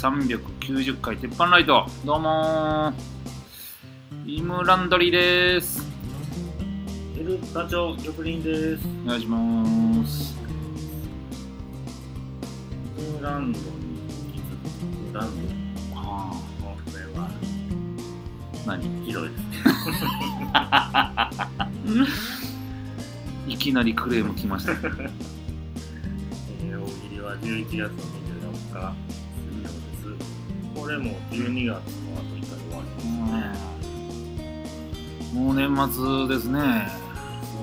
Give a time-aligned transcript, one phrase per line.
[0.00, 1.84] 第390回鉄板ライト。
[2.04, 4.38] どうもー。
[4.38, 5.84] イムランドリーです。
[7.18, 8.86] エル課長玉林です。
[9.04, 10.38] お願いします。
[12.96, 13.64] インランドに
[14.24, 14.54] 引き続
[15.10, 15.30] きラン
[15.92, 15.96] ド。
[15.96, 17.30] はの上はあ
[18.68, 19.04] 何？
[19.04, 19.56] 広いですね。
[23.52, 24.72] いきなりクレーム来ました。
[24.78, 28.17] えー、大喜利は11月の24日水曜です。
[30.98, 33.54] これも12月のあと1回終わりですね。
[35.32, 36.58] もう年末ですね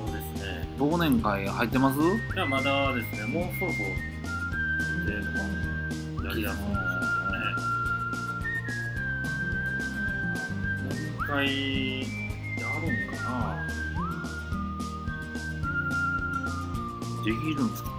[0.05, 0.69] そうですね。
[0.79, 1.99] 忘年会入ってます？
[1.99, 2.03] い
[2.37, 3.91] や、まだですね、もうそろそろっ
[5.05, 6.79] ていうのもやりやすいんでしょ
[7.27, 7.43] うね。
[11.17, 11.35] 一回
[11.99, 12.05] や
[12.79, 13.67] るんかな
[17.25, 17.95] できるんですかね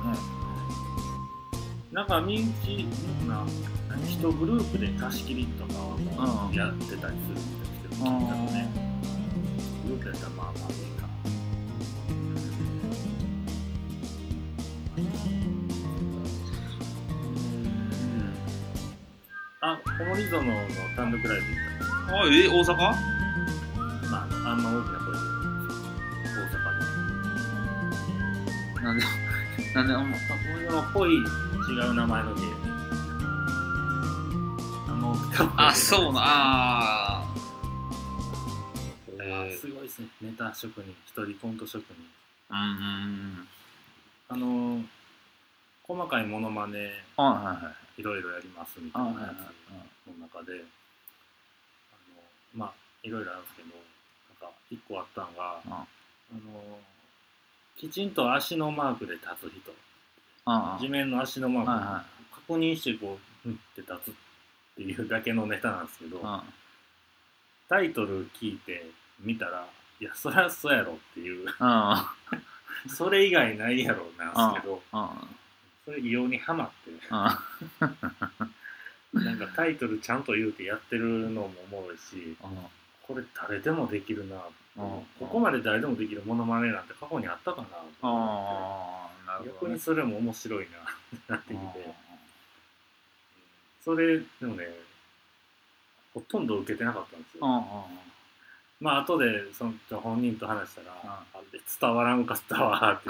[1.97, 2.85] なんか身内
[3.27, 3.47] な
[4.07, 8.19] 一グループで貸し切りとかはもうんうやってたりするんですけど、うん
[8.53, 8.69] ね、
[9.87, 11.07] グループやったらまあまあいいか。
[19.63, 20.53] あ、小森園の
[20.97, 22.77] 単独ライブ行っあえ大阪？
[22.77, 22.77] た。
[22.77, 25.19] まあ、あんま大きな声で
[26.29, 26.45] 大
[28.83, 29.03] 阪なんで
[29.75, 30.19] なんであんま？
[30.19, 30.23] で。
[30.29, 31.25] 小森園っぽい
[31.69, 32.53] 違う名前の芸人。
[34.89, 36.21] あんま大きな声であそうな。
[36.23, 37.25] あ
[39.59, 41.97] すごいですね、ネタ職人、一人コント職人。
[42.51, 42.69] うんうんう
[43.43, 43.49] ん。
[44.29, 44.85] あのー、
[45.83, 48.01] 細かいモノマネはいはいはい。
[48.01, 49.35] いろいろやりますみたいなや
[50.05, 52.23] つの中で、あの
[52.55, 52.73] まあ
[53.03, 55.73] いろいろあるんですけど、なんか一個あったのが、うん。
[55.73, 56.97] あのー
[57.77, 59.75] きちんと足のマークで立つ人、あ
[60.81, 62.05] 地面の足のマークをはいは
[62.49, 64.15] 確認してこう、うんって立つっ
[64.77, 66.21] ていうだけのネタなんですけど、
[67.69, 68.87] タイトル聞いて
[69.21, 69.67] 見たら、
[70.01, 71.53] いや、そりゃそうやろっていう、うん
[72.89, 75.09] それ以外ないやろなんですけど、うん
[75.85, 76.95] それ異様にハマって、う
[79.21, 82.67] んなんかタイトルちゃんと言うてやってるのもおもろいし、うん
[83.07, 84.39] これ誰でもできるな、う。
[84.39, 84.43] ん
[85.19, 88.56] ここまで誰でもできるモノマネなんて過去にあったかなと思
[89.47, 91.95] 逆にそれも面白いなってなってきうんて、
[93.85, 94.65] それでもね、
[96.13, 97.47] ほとんど受けてなかったんですよ。
[97.47, 97.63] うんうん
[98.79, 101.11] まあ後でその本人と話したら、うん。
[101.11, 103.09] あれ伝わらんかったわって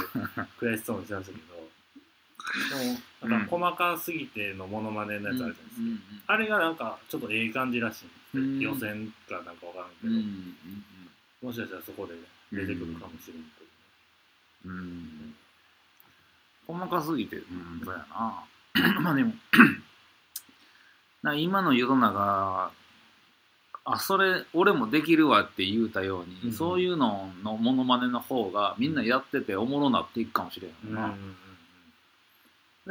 [0.61, 2.87] 悔しそうにしてましたけど、
[3.21, 5.81] でもなんか細かすぎてのモノマネのやつあるじゃないですか。
[5.81, 8.05] うんあれがなんかちょっとええ感じらし
[8.35, 10.57] いんです予選かなんかわからんけど、うんうん。
[11.43, 12.15] もしかしたらそこで
[12.53, 13.65] 出てくるかもしれんけ
[14.67, 14.79] ど、うん。
[14.79, 15.35] うん
[16.67, 17.37] 細かすぎて。
[17.37, 18.45] うんそうやな。
[19.01, 19.33] まあでも
[21.23, 22.71] な今の世の中
[23.85, 26.53] あそれ俺もできるわって言うたように、うん。
[26.53, 31.15] そういうののモノマネの方がみんなやってておもろなっていくかもしれんうんよな、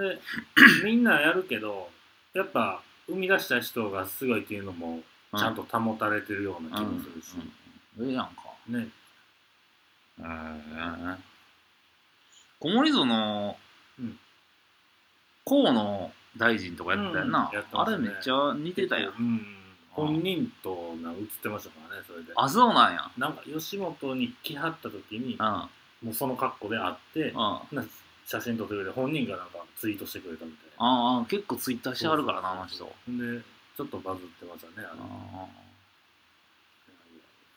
[0.09, 0.19] で
[0.85, 1.89] みんなやるけど
[2.33, 5.01] やっぱ生み出した人がすごいっていうのも
[5.37, 7.35] ちゃんと保たれてるような気もするし、
[7.99, 8.31] うんええやんか。
[8.67, 8.87] ね。
[10.19, 11.15] えー
[12.59, 13.64] 小森園、うん
[15.45, 17.56] 河野大臣とかやってたよな、うん。
[17.56, 19.11] やってまあれめっちゃ似てたやん。
[19.11, 19.41] うん、
[19.91, 22.33] 本人とな映ってましたからねそれで。
[22.35, 23.09] あそうなんや。
[23.17, 25.69] なんか吉本に来はった時にうん。
[26.07, 27.40] もうその格好で会ってうん。
[27.40, 27.85] あな
[28.25, 30.75] 写真撮ってくれて本人がなんかツイートしてくれたみたいな。
[30.79, 32.85] あ結構ツイッターしてはるからなあの人。
[33.08, 33.41] で
[33.78, 35.49] ちょっとバズってましたねあの。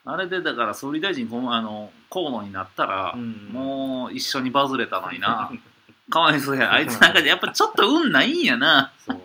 [0.05, 3.49] あれでだから総理大臣このあの河野になったら、うん。
[3.51, 5.51] もう一緒にバズれたのにな
[6.11, 6.73] かわいそうや。
[6.73, 8.93] あいつなんかやっぱちょっと運ないんやな。
[9.07, 9.21] そう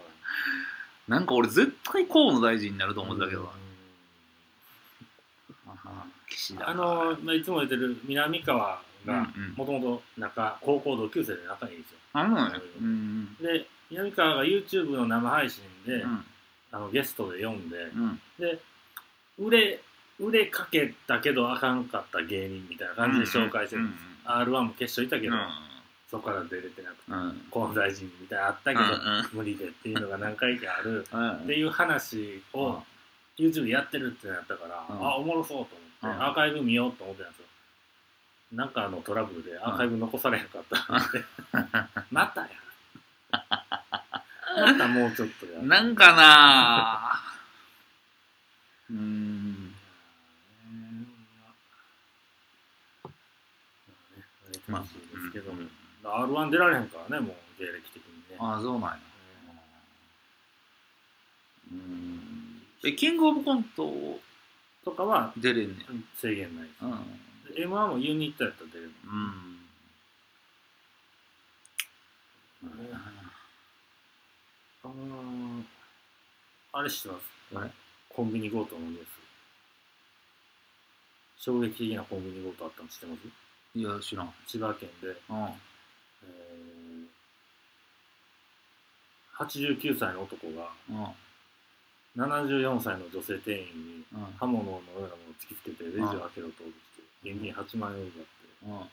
[1.08, 3.52] なんか俺絶対河野大臣になると思ってたけど、
[5.68, 9.54] あ岸田あの、まあ、いつも言ってる南川がうんうん。
[9.56, 11.98] もともと仲高校同級生で仲いいんですよ。
[12.14, 13.36] あのねうん。
[13.36, 16.26] で南川が YouTube の生配信で、うん。
[16.72, 18.20] あのゲストで読んでうん。
[18.40, 18.60] で
[19.38, 19.82] 売れ
[20.20, 25.36] 売れかけたけどあかんかった芸人みたいな感じで紹介してるんです、r 1も決勝いたけど、
[26.14, 27.18] そこから出れてなくてうん。
[27.18, 31.08] うん河野大臣みたいなのあったけど、うん無理でっていうのが何回かある。
[31.12, 31.32] うん。
[31.38, 32.78] っていう話を
[33.36, 35.08] YouTube でやってるってなったから、うん。
[35.08, 36.24] あおもろそうと思って、うん。
[36.24, 37.46] アーカイブ見ようと思ってたんですよ。
[38.52, 41.00] なんかのトラブルでアーカイブ残されへんかった。
[41.00, 41.12] ん。
[41.12, 41.26] で、
[42.12, 42.48] またや。
[43.32, 45.60] またもうちょっとや。
[45.64, 48.94] なんかなぁ。
[48.94, 49.74] うーん。
[54.68, 55.72] まあまあ、ですけど、うん
[56.04, 58.38] R1 出られへんからね、もう芸歴的にね。
[58.40, 59.00] ああそうなんや。
[62.86, 64.20] えキングオブコント
[64.84, 66.06] とかは出れんねん。
[66.18, 66.90] 制限ないうん。
[67.56, 68.92] で M1 もユニットやったら出れる。
[69.06, 69.60] うん。
[74.84, 75.64] あー
[76.74, 77.24] あれ知ってます？
[77.56, 77.72] あれ？
[78.10, 79.08] コンビニ強盗のニュース。
[81.38, 83.22] 衝撃的なコンビニ強盗あったの知ってます？
[83.80, 84.34] いや知らん。
[84.46, 85.16] 千葉県で、うん
[86.26, 87.08] えー、
[89.46, 92.24] 89歳の男がうん。
[92.24, 93.66] 74歳の女性店員
[94.00, 94.26] にうん。
[94.38, 96.74] 刃物のようなものを突きつけてレジを開けろと脅し
[97.24, 98.92] て現金8万円を奪って。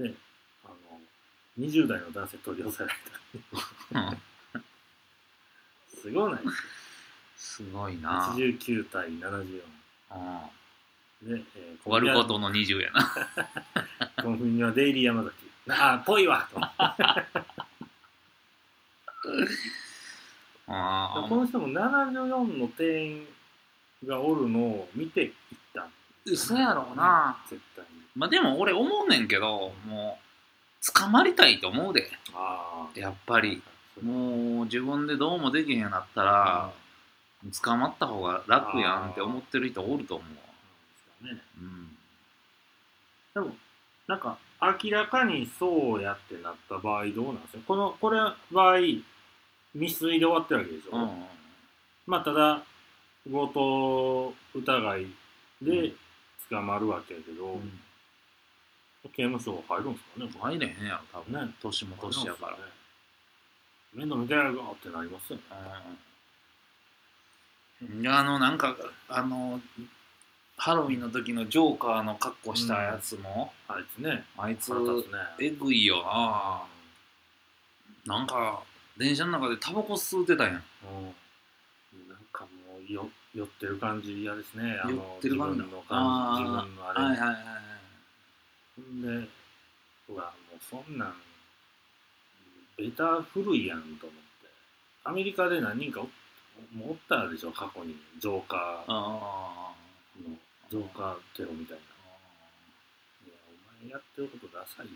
[0.00, 0.10] うん。
[0.10, 0.14] で
[0.64, 0.74] あの
[1.58, 2.92] 20代の男性取り押さ
[3.92, 4.16] えられた。
[6.00, 6.42] すごいない？
[7.36, 8.34] すごいな。
[8.34, 9.62] 89対74
[10.14, 10.18] う
[11.26, 11.36] ん。
[11.36, 13.12] で、えー、コンビニは割ることの20やな。
[14.22, 15.34] コンビニはデイリー山崎。
[15.68, 16.60] ああぽいわと
[20.68, 23.26] あこの人も74の店員
[24.06, 25.32] がおるのを見ていっ
[25.74, 25.88] た
[26.24, 27.36] 嘘やろうな。
[27.48, 28.02] 絶対に。
[28.14, 32.10] まあでも俺思うねんけどもう捕まりたいと思うで。
[32.34, 33.62] ああやっぱり。
[34.00, 36.72] うもう自分でどうもできへんなったら
[37.62, 41.32] 捕まった方が楽やんって思ってる人おると思うわ。
[41.32, 41.88] ねうん。
[43.34, 43.54] でも
[44.06, 44.38] なんか
[44.82, 47.62] 明らかにそうやってなった場合どうなんですか？
[47.66, 48.18] このこれ
[48.50, 48.76] 場合
[49.74, 51.10] 未遂で終わってるわけでしょ、うん
[52.06, 52.62] まあただ
[53.30, 55.06] 強盗疑い
[55.62, 55.92] で
[56.50, 57.80] 捕まるわけやけど、うん。
[59.14, 61.46] 刑務所入るんですかね入れへんやろ多分。
[61.46, 61.54] ね。
[61.62, 62.58] 年も年やから、
[63.94, 65.42] 面倒見てやるぞってなりますよね。
[67.82, 68.00] うん。
[68.00, 68.76] いやあのなんか
[69.08, 69.60] あの
[70.56, 74.24] ハロウィンの時のジョーカーの格好したやつも、あいつね。
[74.36, 74.76] あいつね。
[75.40, 76.62] えぐいよな。
[78.04, 78.62] なんか
[78.98, 80.50] 電車の中でタバコ吸うてたや。
[80.50, 80.62] んうん。
[82.08, 84.78] なんかもうよ酔ってる感じ嫌ですね。
[84.82, 85.60] あの酔ってる感じ。
[85.60, 87.44] 自分の感じ自分のあれはいはいはいはい。
[88.76, 89.08] ほんで
[90.08, 91.14] うわもうそんなん
[92.76, 94.48] ベタ古いやんと思って。
[95.04, 96.04] アメリカで何人かお
[96.76, 97.96] もうおったでしょ過去に。
[98.20, 99.20] ジョーカーの。
[99.22, 99.72] あ
[100.70, 101.82] ジョーカーテロみたいな。
[103.26, 104.92] いやお前やってることダサいで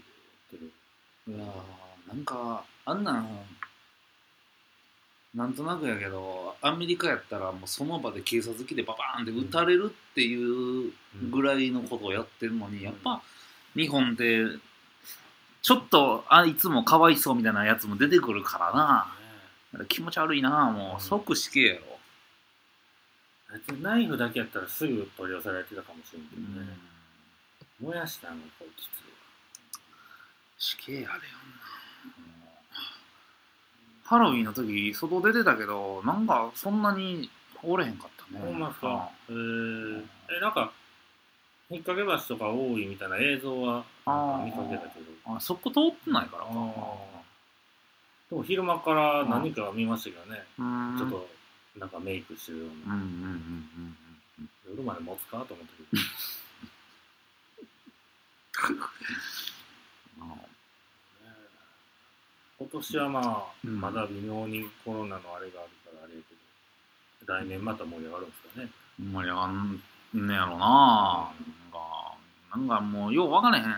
[0.53, 0.73] 言ってる
[1.29, 3.29] あいやーなんかあんなん
[5.37, 10.93] なんとなくやけどアメリカやったらもうその場で警察来てババーンって撃たれるっていう
[11.31, 13.21] ぐらいのことをやってるのに、やっぱ
[13.75, 14.45] 日本って
[15.61, 18.73] ちょっとあいつもかわいそうみたいなやつも出てくるからな。
[19.73, 21.03] だから気持ち悪いなもう。
[21.03, 21.81] 即死刑やろ、
[23.53, 26.67] あいつナイフだけやったらすぐ取り押さえられてたかもしれんけうどね、
[27.83, 28.89] ん、燃やしたのこうきつい
[30.59, 31.19] 死刑やでよんな
[34.07, 37.29] ハロウィンの時外出てたけどなんかそんなに
[37.63, 38.41] おれへんかったね。
[38.45, 39.11] ほんまですか？
[39.29, 40.05] えー、
[40.39, 40.73] えなんか
[41.69, 43.85] 引っ掛け橋とか多いみたいな映像は
[44.45, 45.07] 見かけたけど。
[45.35, 46.51] あそこ通ってないからか。
[46.51, 46.55] あ
[48.31, 50.97] でも昼間から何か見ましたけどね、うん。
[50.99, 51.29] ちょっと
[51.79, 53.05] なんかメイクしてるよううんうな、んうん
[54.39, 54.49] うん。
[54.77, 55.89] 夜まで持つかと思ったけど
[62.56, 63.81] うん今年はまあ、うん。
[63.81, 66.35] まだ微妙にコロナのあれがあるからあれやけ
[67.25, 68.69] ど来年また盛り上がるんですかね。
[68.99, 69.81] 盛り上がん
[70.15, 71.31] ねやろな。
[71.37, 71.79] なんか
[72.57, 73.65] なんかもうよう分からへん。
[73.65, 73.75] なん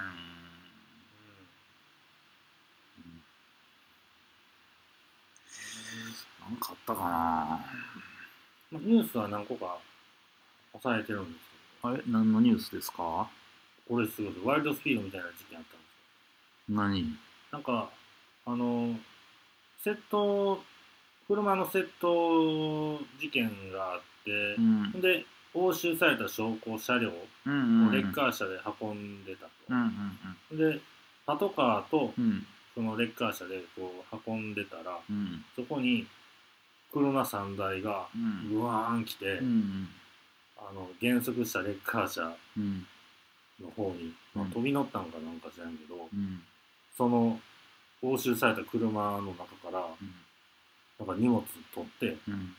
[6.57, 7.09] かあったかな。
[7.11, 7.61] ま
[8.79, 9.79] あニュースは何個か
[10.73, 11.45] 抑えてるんです
[11.83, 11.91] けど。
[11.91, 12.03] あれ？
[12.07, 13.29] 何のニュースですか？
[13.89, 15.87] これすごいワイルドスピードみたいな事件あったんで
[16.67, 16.77] すよ。
[16.77, 17.19] 何？
[17.51, 17.91] なんか、
[18.49, 18.97] あの、
[19.85, 20.63] 窃盗、
[21.29, 25.01] 車の窃盗事件があってう、ん。
[25.03, 27.13] で、押収された証拠車両を
[27.93, 29.91] レッカー車で運んでたうん
[30.51, 30.55] と。
[30.55, 30.73] うん。
[30.73, 30.81] で、
[31.27, 32.15] パトカーと
[32.75, 35.45] そのレッカー車でこう運んでたら、うん。
[35.55, 36.07] そこに
[36.91, 38.07] 車3台が
[38.51, 39.89] うわーん来て、うん
[40.61, 42.87] あの減速したレッカー車うん。
[43.61, 44.51] の方に、うん。
[44.51, 46.43] 飛び乗ったんかなんか知らんけど、うん。
[46.97, 47.39] その
[48.03, 49.81] 押収された車の中から、
[50.99, 51.43] なんか荷物
[51.75, 52.55] 取って、うん。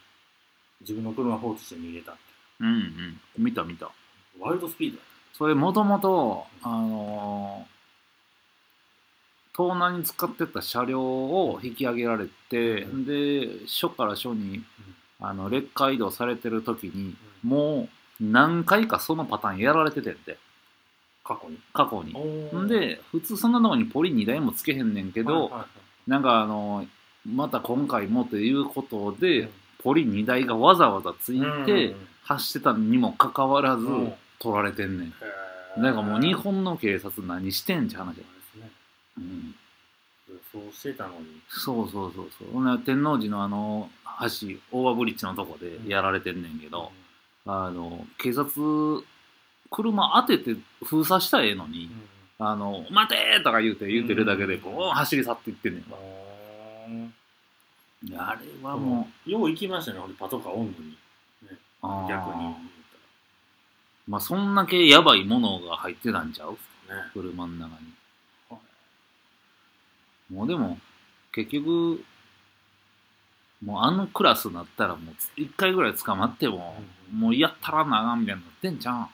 [0.82, 2.22] 自分の車放置して逃げたって。
[2.62, 2.64] う。
[2.64, 3.20] んうん。
[3.38, 3.92] 見た見た。
[4.40, 5.04] ワイルドスピードや
[5.34, 7.80] それもともとあのー
[9.52, 13.06] 盗難に使ってた車両を引き上げられて、うん。
[13.06, 14.64] で署から署に
[15.20, 17.90] あのレッカー移動されてる時に、うも
[18.22, 20.38] う何回かそのパターンやられててんて
[21.30, 21.60] 過去に。
[21.74, 22.68] 過去に。
[22.68, 25.68] で普通そんなとこにポリ2台もつけへんねんけど、はいはいは
[26.08, 26.10] い。
[26.10, 26.88] なんかあの
[27.28, 29.50] また今回もということで、
[29.84, 34.14] ポリ2台がわざわざついてうん走ってたにもかかわらずうん。
[34.40, 35.08] 取られてんねん。
[35.08, 35.82] へー。
[35.82, 38.72] なんかもう日本の警察何してんって話ですね。
[39.18, 39.56] うん。
[40.52, 41.42] そうしてたのに。
[41.48, 42.80] そうそうそうそう。
[42.80, 43.90] 天王寺のあの
[44.22, 44.26] 橋、
[44.72, 46.92] オーバーブリッジのとこでやられてんねんけど、
[47.46, 49.04] あの、警察、
[49.72, 51.90] 車当てて封鎖したらええのに、
[52.40, 52.46] うん。
[52.46, 54.62] あの、待てーとか言うて、言うてるだけで、うん。
[54.62, 55.84] こう走り去っていってんねん。
[55.84, 55.96] か。
[56.88, 57.14] うん
[58.18, 60.92] あれはもよう行きましたねパトカーおんのに。
[60.92, 60.98] う、
[61.82, 62.08] あー。
[62.08, 62.56] 逆に。
[64.08, 66.52] まあ、そんだけやばいものが入ってたんちゃう？
[66.54, 66.58] ね。
[67.14, 68.58] 車の中に。
[70.34, 70.78] もうでも、
[71.34, 72.02] 結局、
[73.66, 77.20] もうあのクラスになったらもう一回ぐらい捕まっても、うん。
[77.20, 79.10] もうやったらなあかんみたいになってんじゃん。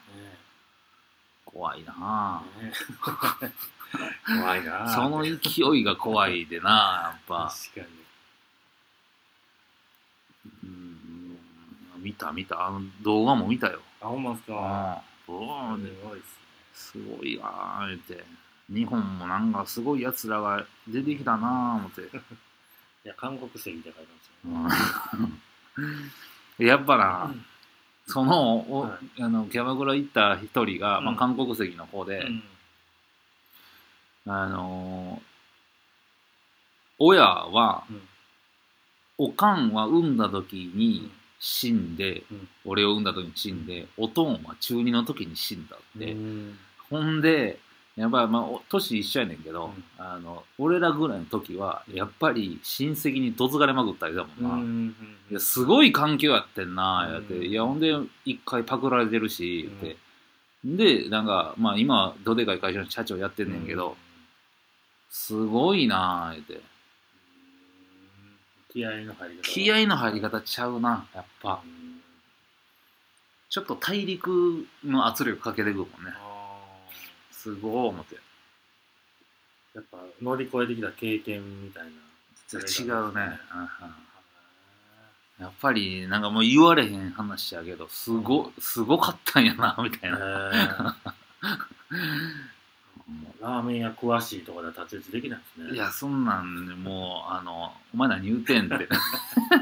[1.56, 2.42] ね怖いな。
[4.26, 4.94] 怖いな。
[4.94, 7.52] その勢いが怖いでなやっぱ。
[7.74, 7.86] 確かに。
[10.64, 11.38] うん。
[12.02, 12.66] 見た見た。
[12.66, 13.80] あの動画も見たよ。
[14.00, 15.02] あほんまっすか。
[15.24, 15.44] すご
[16.14, 16.22] いっ
[16.74, 18.24] すすごいわー言って。
[18.68, 22.02] 日本もなんかすごい奴らが出てきたなあ思って。
[23.04, 24.12] いや韓国籍って書いて
[24.54, 24.80] ます
[25.18, 25.22] よ。
[25.22, 25.30] ね
[26.58, 26.66] うん。
[26.66, 27.44] やっぱな、うん
[28.08, 31.16] そのおはあのキャバクラ行った一人が、まあ、うん。
[31.16, 32.18] 韓国籍の子で、
[34.26, 34.32] うん。
[34.32, 35.36] あのー
[36.98, 38.02] 親は、うん。
[39.18, 42.48] おかんは産んだ時に死んで、うん。
[42.64, 46.58] 俺を産んだ時に死んで、おとんは中2の時に死んだって、うん。
[46.90, 47.58] ほんで
[47.96, 54.94] やっぱりまあお年一緒やねんけど、うんあの俺らぐらいの時はやっぱり親戚にどつがれまくったりだもんな、うん
[55.30, 57.34] いやすごい環境やってんな、うんやって。
[57.46, 57.92] いや、ほんで、
[58.24, 59.96] 一回パクられてるし、言って。
[61.02, 63.96] で、なんか、まあ今、どでかい会社の社長やってんねんけど、
[65.10, 66.54] すごいな言って。
[66.54, 66.60] うん
[68.68, 71.60] 気合いの入り方気合の入り方ちゃうな、やっぱ。
[71.64, 71.86] うん
[73.48, 76.12] ちょっと大陸の圧力かけてくるもんね。
[77.50, 78.16] あすごい思って。
[78.16, 78.18] ー
[79.74, 81.90] やっぱ乗り越えてきた経験みたいな
[82.60, 83.38] 違うね。
[85.38, 90.96] やっぱり、なんかもう言われへん話やけど、すご、すごかったんやな、みたいへな。
[93.10, 98.88] ーラーメン屋詳しいとかでは太刀打ちできないですねいや、そんなんね、もう、あの、お前何言うてんって。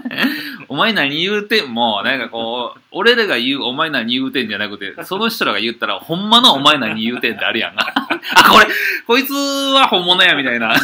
[0.68, 7.92] お前何言うてんも、なんかこう、俺らが言うお前何言うてんじゃなくて、その人らが言ったら、ほんまのお前何言うてんってあるやんか。
[8.34, 8.66] あ、これ、
[9.06, 10.74] こいつは本物や、みたいな。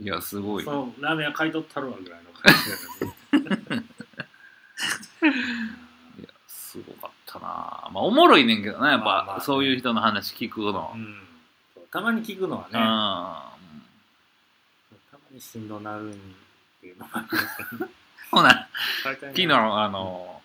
[0.00, 0.64] いや、すごい。
[0.64, 2.70] そのラーメン屋買い取ったるわぐらいの感じ
[6.20, 7.88] いや、すごかったな。
[7.92, 9.44] まあ、おもろいねんけどな、やっぱ、まあまあね。
[9.44, 10.90] そういう人の話聞くの。
[10.94, 11.16] うん。
[11.74, 12.68] そうたまに聞くのはね。
[12.72, 12.78] うん。
[12.78, 12.82] た
[15.12, 16.14] まにしんどなるんっ
[16.80, 17.88] ていうのもありますけど
[18.30, 18.68] ほな、
[19.02, 20.40] 昨昨日、あの、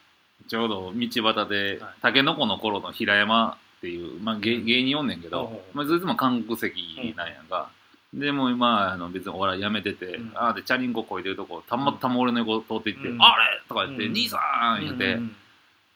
[0.47, 7.69] ちょうど道端ではい、タケノコの頃の平山っていう、まあ、芸芸人おんねんけどまあ、そいつも韓国籍なんやんか。
[8.13, 10.31] でもう今、あの別にお笑いやめてて、うん。
[10.35, 13.21] あーで、チャリンコこいでるとこ、たまたま俺の横通っていって、うん。
[13.21, 13.61] あれ！
[13.67, 14.13] とか言って、うん。
[14.13, 14.39] 兄さ
[14.79, 15.35] ん言って、うん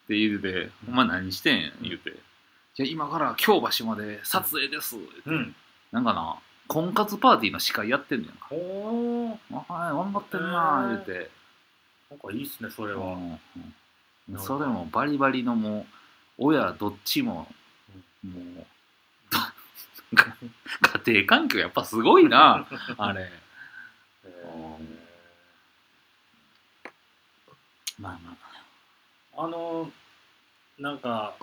[0.10, 2.10] って言うて、お前何してん言うて。
[2.10, 2.14] い
[2.78, 4.96] や、今から京橋まで撮影です。
[5.26, 5.56] うん。
[5.92, 8.48] なんかな、婚活パーティーの司会やってんねんか。
[8.50, 9.38] おー。
[9.52, 11.30] あはい、頑張ってんな、言うて。
[12.10, 13.40] なんかいいっすねそれは、うん。
[14.32, 14.40] うん。
[14.40, 15.86] それもバリバリのも
[16.40, 17.48] う親どっちも
[18.24, 18.66] もう
[21.06, 22.66] 家庭環境やっぱすごいな
[22.98, 23.30] あれ。
[24.26, 24.46] え
[28.00, 29.48] まあまーあ。
[29.48, 29.92] の
[30.80, 31.36] なんか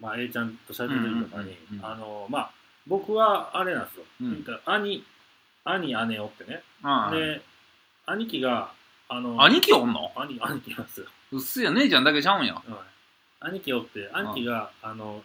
[0.00, 2.50] まあ A ちゃんとしゃべってる時とかに、うんうんうんうんあのまあ
[2.86, 4.44] 僕はあれなんですよ、うん。
[4.64, 5.04] 兄
[5.64, 7.42] 兄姉おってね、あで
[8.06, 8.72] 兄貴が
[9.10, 10.10] あの兄貴おんの？
[10.16, 12.54] 兄兄貴いますよ、うっすや姉ちゃんだけちゃうんや。
[12.54, 12.64] はい。
[13.40, 15.22] 兄貴おって兄貴があの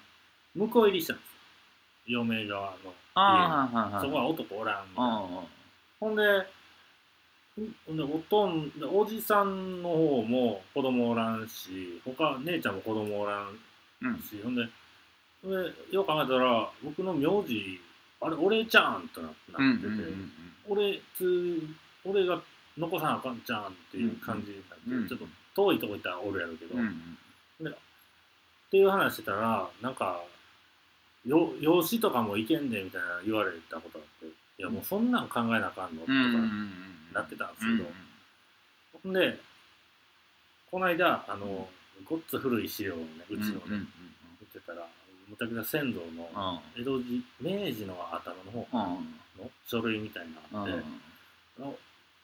[0.56, 2.20] 向こう入りしたんですよ。
[2.26, 5.12] 嫁側のああはいはいはいそこは男おらんみたいな。
[5.12, 5.20] あ
[6.02, 6.22] ほんで
[7.58, 13.60] おとんでおじさんの方も子供おらんし、他姉ちゃんも子供おらん
[14.02, 14.20] うん。
[14.22, 14.68] し、ほんで、
[15.44, 15.58] ほんで
[15.92, 17.80] よう考えたら、僕の名字、
[18.22, 19.32] あれ、俺ちゃんってなっ
[19.78, 20.32] てて、うん
[20.68, 21.62] 俺つ、
[22.06, 22.42] 俺が
[22.78, 27.16] 残さなあかんちゃんっていう感じになって、うんちょっと遠いとこ行ったらおるやろうけど、うん
[27.60, 27.76] うっん。
[28.72, 30.24] ていう話してたら、なんか、
[31.26, 37.90] よ養子とかもいけんでみたいな言われたことがあって、いやもうそんなん考えなあかんのとか、うんうんうんなってたんですうんけど、
[39.04, 39.40] ほんで、
[40.72, 41.68] この間、あの、
[42.06, 43.88] ごっつ古い資料をね、うちのね、うんうん
[44.42, 44.88] 見てたら、
[45.28, 48.78] むちゃくちゃ先祖の江戸時、明治の頭の方
[49.40, 51.74] の書類みたいなのがあっ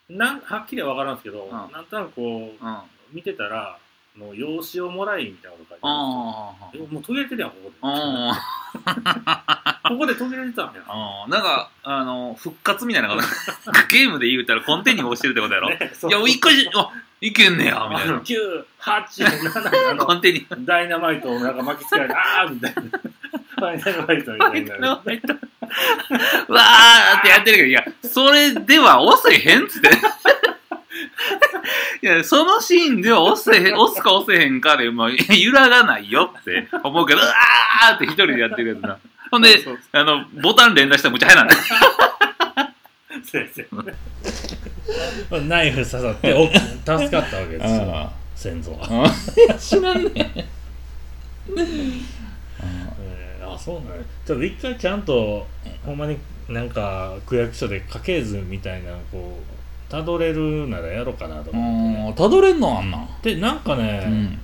[0.10, 3.80] て、なんはっきりは分からんすけど、んなんとなくこう見てたら
[4.20, 6.88] もう用紙をもらいみたいなこと書いてああるんですよ。
[6.92, 8.38] えもう途切れてるやんここであ
[9.88, 10.82] ここで途切れてたんや。
[10.88, 13.22] あなんかあの復活みたいなこと。
[13.90, 16.90] ゲームで言うたらコンティニュー押してるってことやろ、 ねいや一回しあ
[17.22, 18.20] いけんねやみたいな。
[18.20, 22.82] 9、8、7あコのンティニューダイナマイトをなんか巻きつけられて、あー みたいな。
[23.60, 24.82] ダイナマイトみたいになる。
[24.84, 25.10] わー
[27.20, 29.90] ってやってるけど、いや、それでは押せへんっつって。
[32.02, 38.98] いや、そのシーンでは押せ押すか押せへんかで、まあ、 揺らがないよって思うけど、うわーって一人でやってるやつな。
[39.32, 41.62] ほんで、あの、ボタン連打したらむっちゃ早なんだよ。
[43.24, 43.50] そう
[45.30, 48.12] そうナイフ刺さって、お助かったわけですよあ。
[48.36, 49.12] 先祖は。
[49.60, 50.14] 知らんねん。
[52.98, 55.46] えーあ、そうなんやちょっと一回ちゃんと、
[55.86, 56.18] ほんまに
[56.48, 59.59] なんか区役所で家系図みたいな、こう、
[59.90, 63.10] たどれるならやろうかなとう思ってたどれんのあんなん？
[63.24, 64.40] で、なんかね、うん。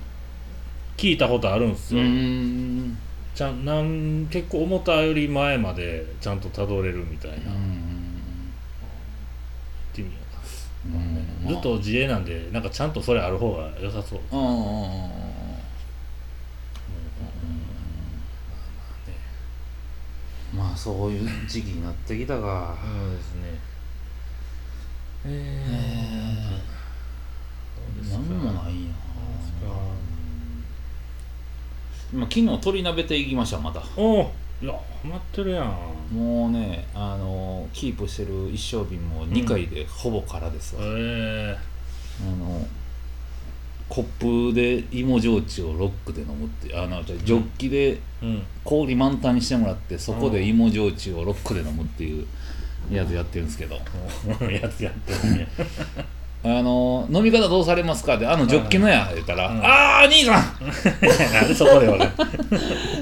[0.96, 2.04] 聞いたことあるんですうよ。
[2.04, 2.98] ん。
[3.34, 7.36] ちゃんなん結構思ったより前までちゃんとたどれるみたいな。
[7.36, 7.42] 行っ
[9.92, 10.40] てみようか。
[10.86, 14.20] うんずっと自営なんで、なんかちゃんとそれある方が良さそう。
[14.32, 14.56] うんうんうんう
[20.54, 23.58] んまあそういう時期になってきたかそうですね。
[25.28, 25.62] え
[28.08, 28.86] えなんもないん。
[28.86, 28.92] や
[32.14, 33.82] あ昨日鶏鍋亭行きましたまた。
[33.96, 36.14] おおいや、ハマってるやん。
[36.14, 41.56] もうねあのキープしてる一升瓶も2回でほぼ空ですわ、え
[42.20, 42.66] あの
[43.88, 48.42] コップで芋焼酎をロックで飲むってあのジョッキでえうん。
[48.64, 52.26] 氷満タンにしてもらってそこで芋焼酎をロックで飲むっていう
[52.90, 53.76] やつやってるんですけど。
[54.50, 55.48] やつやってるね。
[56.44, 59.64] あの飲み方どうされますかってあのジョッキのや言ったら「うん。
[59.64, 60.44] ああ兄さん!
[61.32, 62.10] なんでそこでわかる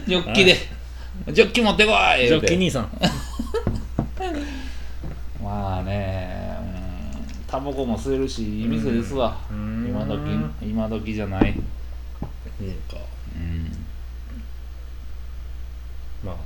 [0.06, 0.56] ジョッキで
[1.30, 2.24] ジョッキ持ってこい!
[2.28, 2.88] 」ジョッキ兄さん。
[5.42, 6.62] まあねう
[7.20, 9.36] んタバコも吸えるしいい店ですわ。
[9.50, 9.86] うん。
[9.88, 10.20] 今時
[10.66, 11.50] 今時じゃない。
[11.50, 12.96] うんか。
[13.36, 13.70] うん。
[16.24, 16.36] まあ、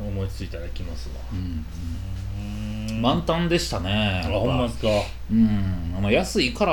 [0.00, 1.16] 思いついたら行きますわ。
[1.32, 1.66] うんうん
[3.00, 4.88] 満タンでしたねあ、ほんまですか？
[5.30, 6.72] うんまあ安いから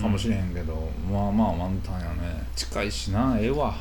[0.00, 3.74] かもしれへんけど、まあまあ満タンやね近いしなええわ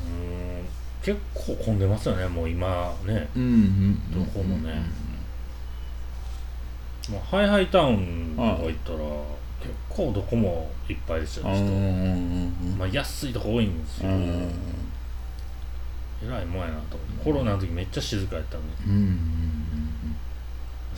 [0.00, 0.64] うん。
[1.02, 3.28] 結構混んでますよね、もう今ね。
[3.36, 4.82] うんうんどこもね
[7.10, 8.98] まあ、ハイハイタウンとか行ったら、
[9.60, 11.72] 結構どこもいっぱいですよ、うんうん人。
[11.72, 14.10] うんまあ、安いとこ多いんですよ。
[14.10, 14.50] うんうん
[16.22, 16.98] えらいもんやなと。
[17.24, 18.68] コロナの時めっちゃ静かやったのに。
[18.86, 19.57] うんうんうん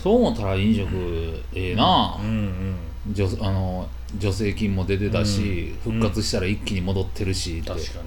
[0.01, 2.17] そう思ったら飲食ええな。
[2.19, 3.13] うんうん。
[3.13, 3.87] 女あの
[4.19, 5.93] 助成金も出てたし、うん。
[5.93, 7.99] 復活したら一気に戻ってるしって、確か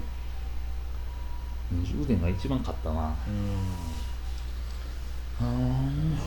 [1.71, 1.85] に。
[1.85, 3.15] 充電が一番勝ったな。
[5.41, 6.17] うん。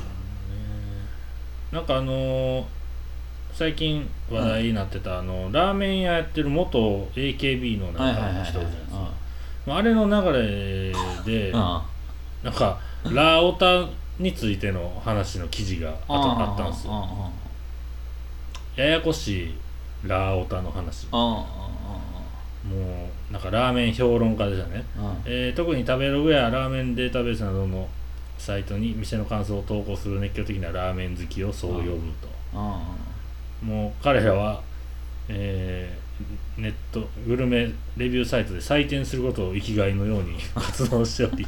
[1.73, 2.65] なんかあのー
[3.53, 9.11] 最近話題になってた、あのラーメン屋やってる元 AKB のなん人じゃないですか
[9.67, 10.93] まああれの流れ
[11.25, 11.85] であ
[12.45, 12.79] なんか
[13.11, 16.93] ラオタについての話の記事があとあったんですよ。
[16.93, 17.31] あ
[18.77, 19.55] ややこしい
[20.05, 21.07] ラオタの話。
[21.13, 21.17] あ
[22.69, 24.85] もうなんかラーメン評論家でしたね、
[25.25, 27.89] えー特に食べログやラーメンデータベースなどの
[28.37, 32.29] サイトに店の感想を投稿する熱狂的なラーメン好きをそう呼ぶと。
[32.55, 32.83] あ
[33.63, 34.63] もう彼らは、
[35.29, 36.09] えー
[36.57, 41.47] ネットグルメレビューサイトで採点することを生きがいのように 活動しており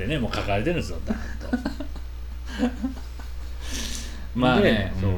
[0.00, 1.62] でねもう書かれてるんですよダーンとで
[4.34, 5.10] まあねそう。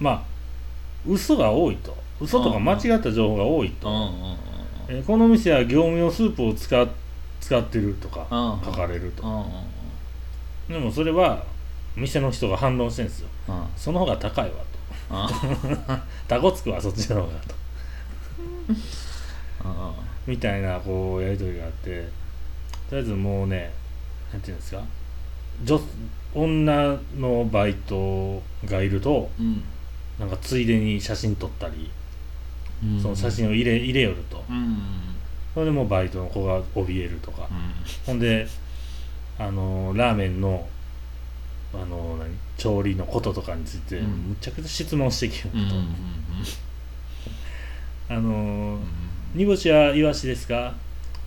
[0.00, 0.22] まあ
[1.06, 1.96] 嘘が多いと。
[2.20, 4.36] 嘘とか間違った情報が多いと、うんうんうん
[4.88, 6.86] えーこの店は業務用スープを使っ
[7.40, 9.46] 使ってるとかうん書かれると、うんうん
[10.68, 11.44] でもそれは
[11.94, 13.28] 店の人が反論してるんですよ。
[13.48, 13.54] うん。
[13.56, 14.64] うんその方が高いわと。
[15.10, 17.54] あ タコつくわそっちの方がと。
[19.64, 19.92] あ
[20.26, 22.08] みたいなこうやり取りがあって。
[22.90, 23.72] とりあえずもうね
[24.34, 24.82] なんていうんですか？
[25.64, 25.80] 女
[26.34, 29.62] 女のバイトがいるとうん。
[30.18, 31.88] なんかついでに写真撮ったり、
[32.82, 33.00] うん。
[33.00, 34.44] その写真を入れ入れよると。
[34.50, 34.78] うん
[35.54, 37.72] それでもうバイトの子が怯えるとか、うん。
[38.06, 38.48] ほんで
[39.38, 40.66] あのラーメンの
[41.72, 42.30] あの何？
[42.56, 44.06] 調理のこととかについて、うん。
[44.30, 45.56] むちゃくちゃ質問してきると、
[48.08, 48.32] あのう
[48.78, 48.80] ん。
[49.34, 50.74] 煮干しはイワシですか？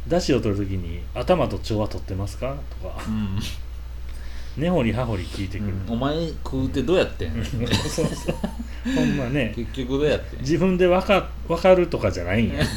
[0.08, 2.56] だしを取るときに頭と腸は取ってますか？
[2.82, 2.96] とか。
[3.08, 3.40] うん。
[4.58, 8.36] 根掘り葉掘り聞いてくる、お前食うてどうやってんそうそう。
[8.96, 9.54] ほんまね。
[9.56, 12.68] 結局どうやってん自分でわかわかるとかじゃないんやね。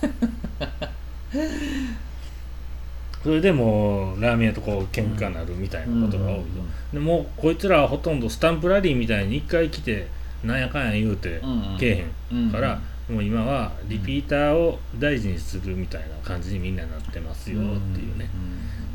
[3.22, 6.44] それでもうラーメン屋とこう喧嘩なるみたいなことが多いと、
[6.94, 10.06] でもうこいつらはほとんどスタンプラリーみたいに一回来て
[10.44, 11.42] なんやかんや言うて
[11.78, 17.62] けえへんから、もう今はリピーターを大事にするみたいな感じにみんななってますよっ
[17.94, 18.28] ていうね、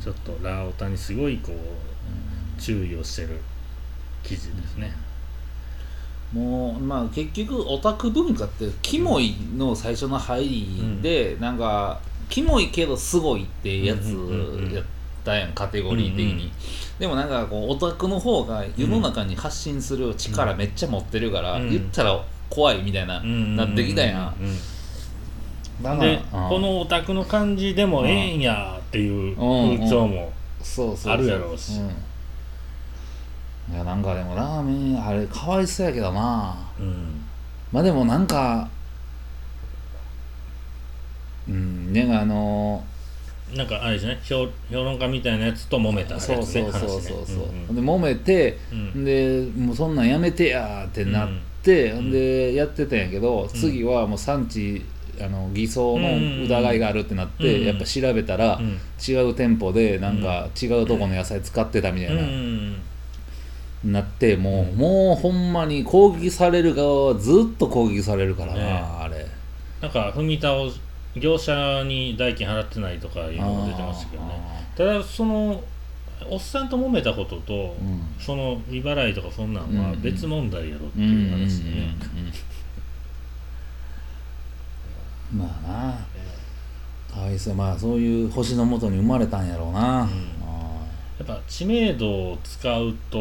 [0.04, 3.40] ちょっとラーオタにすごいこう注意をしてる
[4.22, 4.94] 記事ですね、
[6.34, 14.14] もうまあ結局オタク文化ってキモいの最初の入りで、なんかキモいけどすごいってやつ
[14.74, 14.86] やっ
[15.24, 16.52] たやんカテゴリー的に、うんうん。
[17.00, 21.70] でもなんかこうオタクの方が世の中に発信する力めっちゃ持ってるから、うん。
[21.70, 31.14] 言ったら怖いみたいな、なってきたやん、でうんこのオタクの感じでもええんやっていう風潮もそうそうそう。
[31.14, 31.80] あるやろうし。
[31.80, 31.88] うん。
[33.74, 36.56] いやなんかでもラーメンあれかわいそうやけどな。
[36.80, 37.24] うん。
[37.72, 38.70] まあでもなんか
[41.48, 42.84] うんなんかあの
[43.56, 47.76] なんかあれですね評評論家みたいなやつと揉めたやつねそうそうそうそうそう、話ね。
[47.76, 49.06] で揉めて、うん。
[49.06, 51.30] でもうそんなんやめてやーってなっ
[51.64, 54.84] て、ん、でやってたんやけど、次はもう産地
[55.20, 58.80] あの偽装の疑いがあるってなって、うんやっぱ調べたら、うん。
[59.06, 62.76] 違う店舗でなんか違うとこの野菜使ってたみたいな、うん
[63.84, 68.64] なってもう、もうほんまに攻撃される側はずっと攻撃されるからな、ね。
[68.70, 69.26] あれ。
[69.82, 70.80] なんか踏み倒し
[71.20, 74.40] 業者に代金払ってないとかいうのが出てましたけどね。
[74.78, 75.62] ただその
[76.30, 78.02] おっさんと揉めたことと、うん。
[78.20, 81.96] その未払いとかそんなんはうん別問題やろってうんうんうんいう話でね、
[85.34, 85.40] うん。
[85.40, 87.16] まあな。
[87.16, 87.56] かわいそう。
[87.56, 90.08] まあそういう星のもとに生まれたんやろうな、
[91.20, 93.20] やっぱ知名度を使うと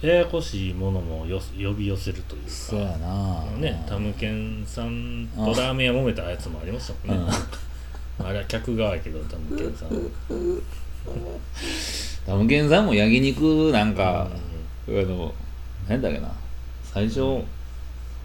[0.00, 3.44] ややこしいものもよ呼び寄せるというそうやかな。
[3.58, 7.32] ねタムケンさんとラーメン屋揉めたやつもありましたもんね。
[8.20, 9.88] あれは客側やけどタムケンさん
[12.26, 14.28] タムケンさんも焼肉なんか、
[14.88, 15.32] あの
[15.88, 16.30] 何だっけな。
[16.84, 17.42] 最初、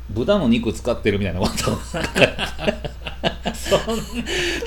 [0.09, 1.53] 豚の肉使ってるみたいなこと。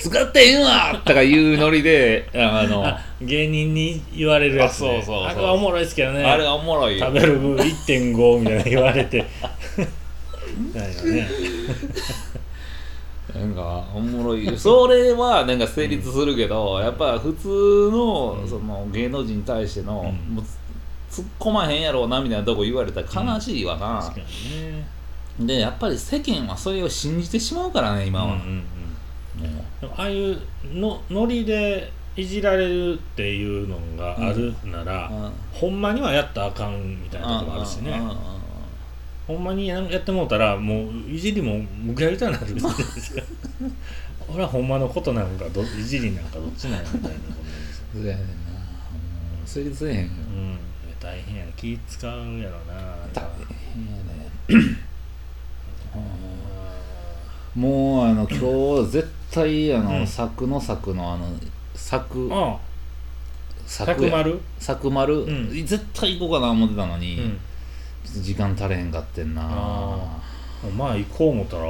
[0.01, 6.23] 使ってへんわとかいうノリであのあ芸人に言われるやつ、ね、あそうそうあれはおもろいですけどね。
[6.23, 6.99] れがおもろい。
[6.99, 9.25] よ食べる分1.5みたいな言われて。
[10.75, 11.29] なんかね
[13.39, 14.47] なんかおもろい。
[14.59, 20.35] それはなんか成立するけど、やっぱ普通のその芸能人に対しての、うん。
[20.35, 20.45] もう
[21.11, 24.27] 突っ込まへんやろうなみたいなとこ言われたら悲しいわな、確かに
[24.63, 24.87] ね。
[25.39, 28.39] でやっぱり世間はそれを信じてしまうからね今は、
[29.97, 30.39] ああいう
[30.73, 35.33] のノリでいじられるっていうのがあるなら、ううん。
[35.53, 38.17] ほんまにはやったらあかんみたいなとこもあるしね、うんうんうん
[39.27, 43.25] ほんまにやってもうたらもういじりも向き合いたくなるんですよ。
[44.33, 47.85] 俺はほんまのことなのかどいじりなんかどっちなんやみたいなことですよ。
[47.93, 48.27] そうやねんな。
[48.27, 48.31] も
[49.45, 50.11] う成立せえへんよ。
[50.11, 50.59] うん
[51.01, 52.97] 大変やな気使うやろな。
[53.13, 53.25] 大
[54.49, 54.77] 変やね
[57.55, 60.07] もうあの今日絶対あの、うん。
[60.07, 61.27] 作の作のあの
[61.75, 62.59] 作ああ。
[63.67, 64.11] 作や。
[64.11, 64.41] 百丸？
[64.59, 65.67] 作丸、うん。
[65.67, 67.39] 絶対行こうかな思ってたのに、うん
[68.07, 69.43] 時間足れへんかってんな。
[69.45, 70.19] あ
[70.77, 71.63] まあ行こう思ったら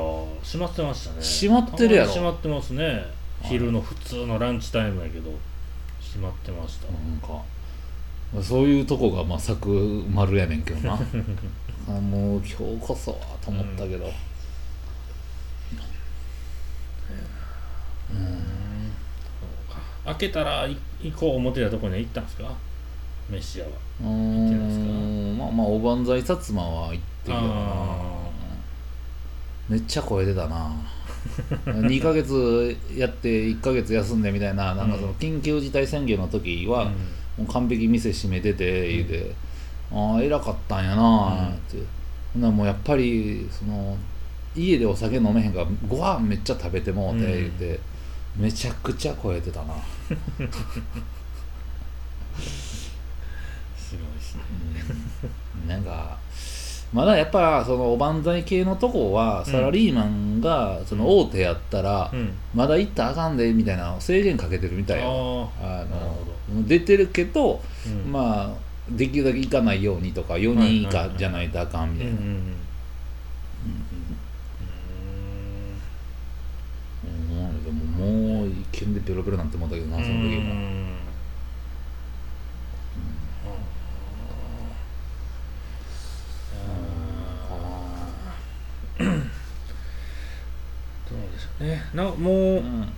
[0.42, 1.16] 閉まってましたね。
[1.20, 2.09] 閉まってるやろ。
[2.09, 3.05] 閉まってますね。
[3.42, 5.31] 昼の普通のランチタイムやけど
[6.01, 6.87] 閉まってました。
[6.87, 7.42] なんか
[8.42, 9.68] そういうとこがまあ作
[10.12, 10.99] 丸やねんけどな。
[11.88, 14.11] あもう今日こそはと思ったけど、
[20.05, 22.51] 開けたらい行こう思ってたとこには行ったんですか？
[23.31, 23.70] 飯屋は。
[24.03, 24.07] 行
[24.49, 27.44] ってないですんまあまあおばんざい薩摩は行ってるけどな。
[27.49, 28.16] あ
[29.68, 30.70] めっちゃ超えてたな。
[31.66, 36.87] 2ヶ月やって1ヶ月休んでみたいななんかその緊急事態宣言の時は、
[37.37, 39.35] もう完璧店閉めてて言うて、
[39.92, 41.79] ああ偉かったんやなって、
[42.33, 43.96] ほんならもうやっぱりその
[44.55, 47.33] 家でお酒飲めへんからご飯めっちゃ食べてもうてうん。
[47.33, 47.81] 言うて、
[48.37, 49.75] めちゃくちゃ超えてたな、
[53.77, 54.42] すごいですね
[55.66, 56.18] なんか
[56.92, 62.33] まだやっぱそのおばんざい系のとこはサラリーマンがその大手やったら、うん。
[62.55, 68.12] まだ行ったらあかんでみたいな制限かけてるみたいなるあのほ出てるけど、うん。
[68.12, 72.12] まあできるだけ行かないようにとか4人以下じゃないとあかんみたいな、
[77.35, 79.48] ももう一見でペロペロなん。
[79.48, 80.87] て思ったけどなその時も、うん
[91.60, 91.82] ね。
[91.94, 92.88] なもううん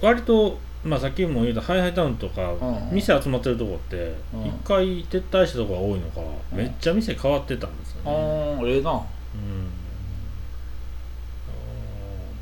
[0.00, 2.56] 割とまあさっきも言ったハイハイタウンとか、う
[2.92, 6.20] ん店集まってるとこってうん一回撤退したとこが多いのか、
[6.52, 8.92] うんめっちゃ店変わってたんですよあね、ーええな。
[8.92, 9.00] うん。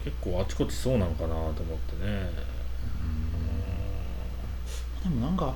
[0.04, 2.30] 結構あちこちそうなのかなと思ってね。
[5.02, 5.54] でもなんか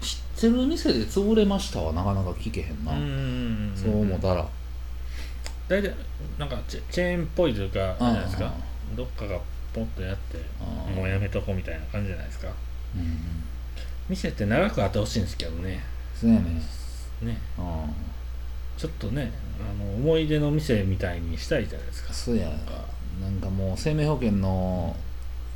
[0.00, 3.72] 知ってる店で潰れましたはなかなか聞けへんな、うん。
[3.74, 4.46] そう思ったら
[5.74, 5.94] 大体
[6.38, 8.52] なんかチェーンっぽいというかじゃないですか。
[8.96, 9.38] どっかが
[9.72, 10.38] ポンとやって
[10.88, 10.94] うん。
[10.94, 12.48] もうやめとこうみたいな感じじゃないですか。
[12.96, 13.18] うん
[14.08, 15.82] 店って長くあってほしいんですけどね。
[16.14, 16.60] そうやね。
[17.22, 17.38] ね。
[17.58, 17.64] うん。
[18.76, 22.12] ちょっとねあの思い出の店みたいにしたいじゃないですか。
[22.12, 22.48] そうや
[23.20, 24.94] なんかもう生命保険の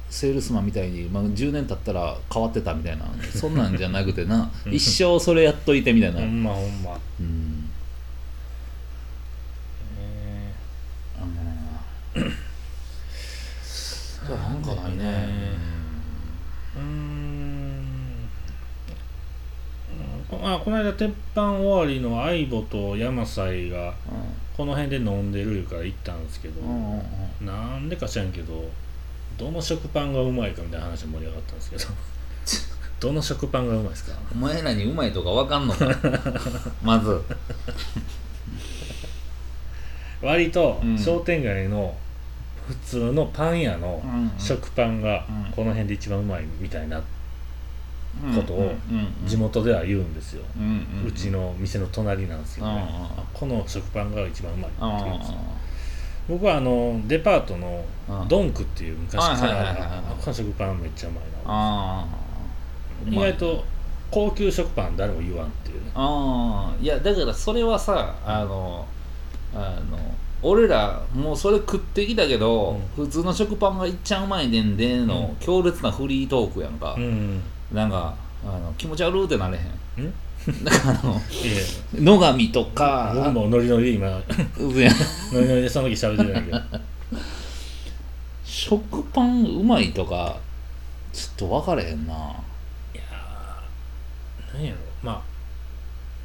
[0.09, 3.05] セールスマンみたいに、まあ、10年経ったら変わってたみたいな。
[3.35, 4.51] そんなんじゃなくてな。
[4.67, 4.73] うん。
[4.73, 6.99] 一生それやっといてみたいな、ほんまほんま。
[7.21, 7.71] うん
[10.01, 10.53] え
[11.17, 11.27] あの
[12.21, 12.25] じ
[14.33, 15.05] なんかないね。
[16.77, 18.29] ーうーん。
[20.29, 23.95] こあこの間鉄板終わりの相棒と山菜が
[24.57, 27.03] この辺で飲んでるから行ったんですけど、うんうん
[27.41, 27.47] うん。
[27.47, 28.69] なんでか知らんけど
[29.39, 31.85] どの食パンがうまいかみたいな話で盛り上がったんですけど
[33.09, 34.19] どの食パンがうまいですか？
[34.33, 35.87] お前らにうまいとかわかんのか？
[36.83, 37.23] まず。
[40.21, 40.99] 割とうん。
[40.99, 41.95] 商店街の
[42.69, 45.53] 普通のパン屋のうん食パンがうん。
[45.53, 47.01] この辺で一番うまいみたいな
[48.35, 48.73] ことを
[49.27, 50.43] 地元では言うんですよ、
[51.07, 52.89] うちの店の隣なんですけどね、
[53.33, 55.39] この食パンが一番うまいってあ言うんですよ。
[56.29, 62.07] 僕はあのデパートのうんドンクっていう昔からこの食パンめっちゃうまいな。
[63.07, 63.65] 意外と
[64.11, 65.91] 高級食パン誰も言わんっていうね。
[65.95, 66.83] ああ。
[66.83, 68.87] いやだからそれはさあの
[69.55, 69.99] あの
[70.43, 75.37] 俺らもうそれ食ってきたけど、普通の食パンがいっちゃうまいねんでの、うん。
[75.37, 80.05] 強烈なフリートークやんか、うんなんかあの気持ち悪ーってなれへん。
[80.07, 80.15] ん？
[80.65, 81.21] だからあの
[81.95, 84.09] 野上とか僕もノリノリで今。
[84.09, 84.21] ノ
[85.41, 86.81] リノリでその時喋ってるんだけど。
[88.45, 90.39] 食パンうまいとか
[91.13, 92.15] ちょっと分かれへんな。
[92.15, 92.17] い
[92.97, 94.79] やー何やろ。
[95.03, 95.23] まあ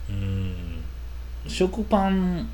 [0.10, 0.84] うーん。
[1.48, 2.48] 食パン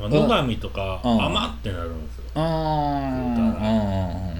[0.00, 1.24] なんか野上とかうん。
[1.24, 4.34] 甘ってなるんですよ、あー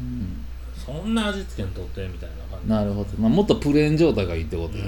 [0.00, 0.44] うん。
[0.74, 2.70] そんな味付けんとってみたいな感じ。
[2.70, 4.84] なるほど、まあ、もっとプレーン状態がいいってことや、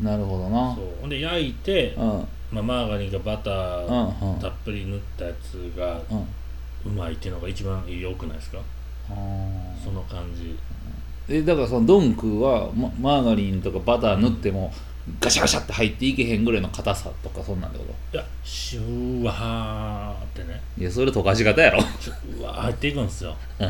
[0.00, 0.74] なるほどな。
[0.74, 0.86] そう。
[1.00, 2.10] ほんで焼いて、うん。
[2.18, 6.92] うんまあ、マーガリンかバタうんーたっぷり塗ったやつがうん。
[6.92, 8.58] うまいっていうのが一番良くないですか？
[9.84, 10.56] その感じ。
[11.28, 14.72] えだからそのドンクはママーガリンとかバター塗っても
[15.20, 18.16] ガシャガシャって入っていけへんぐらいの硬さとかそんなんってこと？
[18.16, 20.60] いやシュワーってね。
[20.78, 21.78] いやそれ溶かし方やろ。
[22.38, 23.36] うわー入っていくんですよ。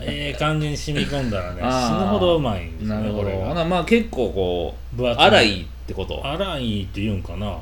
[0.00, 1.64] ええ感じに染み込んだらね死
[2.00, 2.94] ぬほどうまいんですよ。
[2.96, 3.28] なるほど。
[3.28, 5.26] ねこれがまあ結構こ分厚い。
[5.26, 6.16] う粗いってこと？
[6.22, 7.46] 粗いって言うんかな。
[7.46, 7.52] うん。
[7.52, 7.58] うん。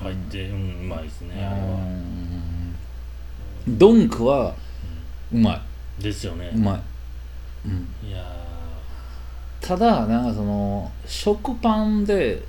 [0.00, 1.52] 入ってうんうまいですねあれは。
[1.52, 1.60] う
[1.94, 2.74] ん
[3.68, 4.54] ドンクは
[5.32, 5.62] うま
[5.98, 6.46] ですよね。
[6.46, 6.80] いうまい、
[7.66, 8.37] うん、いや
[9.68, 12.40] ただなんかその食パンで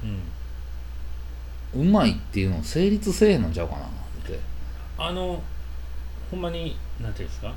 [1.75, 3.87] ーうまいっていうの成立せえへんのちゃうかなっ
[4.25, 4.39] て。
[4.97, 5.41] あの
[6.31, 7.53] ほんまになんていうんですか？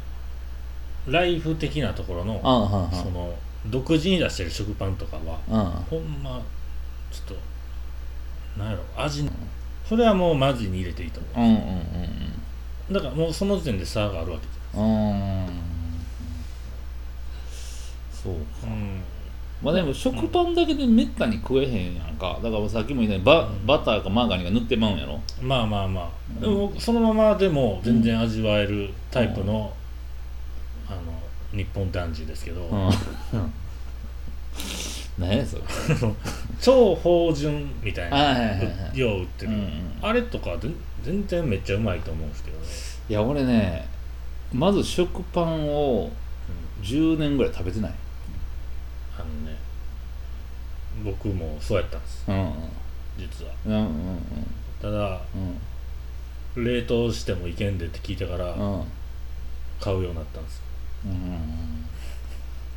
[1.06, 3.32] ライフ的なところのああはその
[3.66, 6.42] 独自に出してる食パンとかはあはほんま
[7.12, 7.36] ちょっ
[8.56, 9.28] となんやろ味
[9.88, 11.76] それはもうマジに入れていいと思うんうんうんうん。
[12.90, 15.46] うだからもうその時点で差があるわけじうん
[18.12, 19.00] そうゃんうん
[19.62, 22.40] まあでも食パンだけでめったに食えへんやんか。
[22.42, 25.20] だからさっきも言ったようにババターかマーガリンが塗ってまうんやろ。
[25.40, 26.40] まあまあまあ。
[26.40, 29.72] でもそのままでも全然味わえるタイプの、
[30.88, 32.90] あの日本男児ですけど、うん。
[35.18, 35.62] 何やそれ。
[36.60, 38.36] 超芳醇みたいな、
[38.94, 39.70] よう売ってる、うんうん
[40.02, 42.64] あれとか全全然めっちゃうまいと思うんですけどね、
[43.08, 43.86] いや俺ね
[44.52, 46.10] まず食パンを
[46.82, 47.92] 10年ぐらい食べてない。
[49.16, 49.51] あのね
[51.04, 52.24] 僕もそうやったんです。
[52.28, 52.52] うん
[53.18, 53.52] 実は。
[53.66, 53.86] うんうんうん。
[54.80, 58.84] ただうん冷凍してもいけんでって聞いてからうんうん
[59.80, 60.62] 買うようになったんです
[61.06, 61.12] うん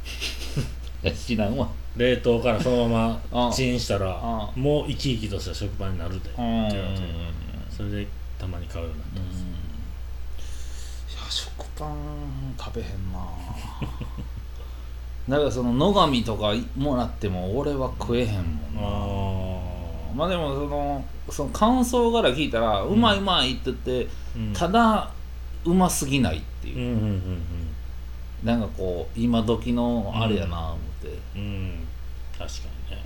[1.03, 1.69] いや知らんわ。
[1.95, 6.41] 冷凍からそのまあまチンしたらあもう生き生きとした食パンになるでってう。
[6.41, 7.01] ん言われて
[7.69, 8.07] それで
[8.39, 9.41] たまに買うようになったんです、
[11.15, 13.19] いや食パン食べへんな
[15.27, 18.81] だからその野上とかもらっても俺は食えへんもんな。
[18.81, 24.53] あまあでもそのその感想から聞いたら、うまいうまいって言ってうん。
[24.53, 25.09] ただ
[25.65, 27.41] うますぎないっていう、うんうんうん
[28.43, 31.41] なんかこう今時のあれやな思って、うん。
[31.41, 31.87] うん
[32.37, 32.53] 確か
[32.91, 33.03] にね。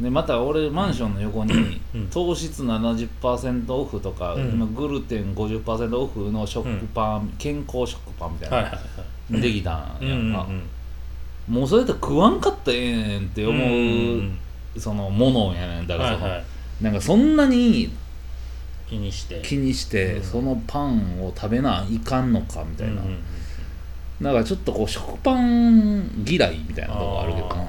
[0.00, 2.08] でまた俺マンションの横にうん。
[2.08, 4.50] 糖質70%オフとか、うん。
[4.50, 10.34] 今グルテン50%オフの食パン、健康食パンみたいな、はいはいはいできたんうんやんん
[11.48, 11.54] うん。
[11.54, 13.68] もうそれって食わんかったらええねんって思う、
[14.20, 14.38] ん
[14.76, 16.44] そのものやねんだからその、はいはい。
[16.82, 17.92] なんかそんなに
[18.88, 19.40] 気にして。
[19.42, 23.02] 気にして、うんそのパンを食べないかんのかみたいな、
[24.22, 27.54] だからちょっとこう食パン嫌いみたいなとこあるけどな。
[27.56, 27.64] あ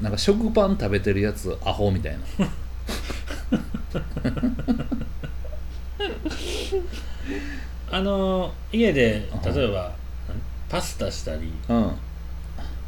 [0.00, 2.20] なんか食パン食べてるやつアホみたいな。
[7.90, 9.92] あの家で例えば
[10.74, 11.92] パスタしたりうん。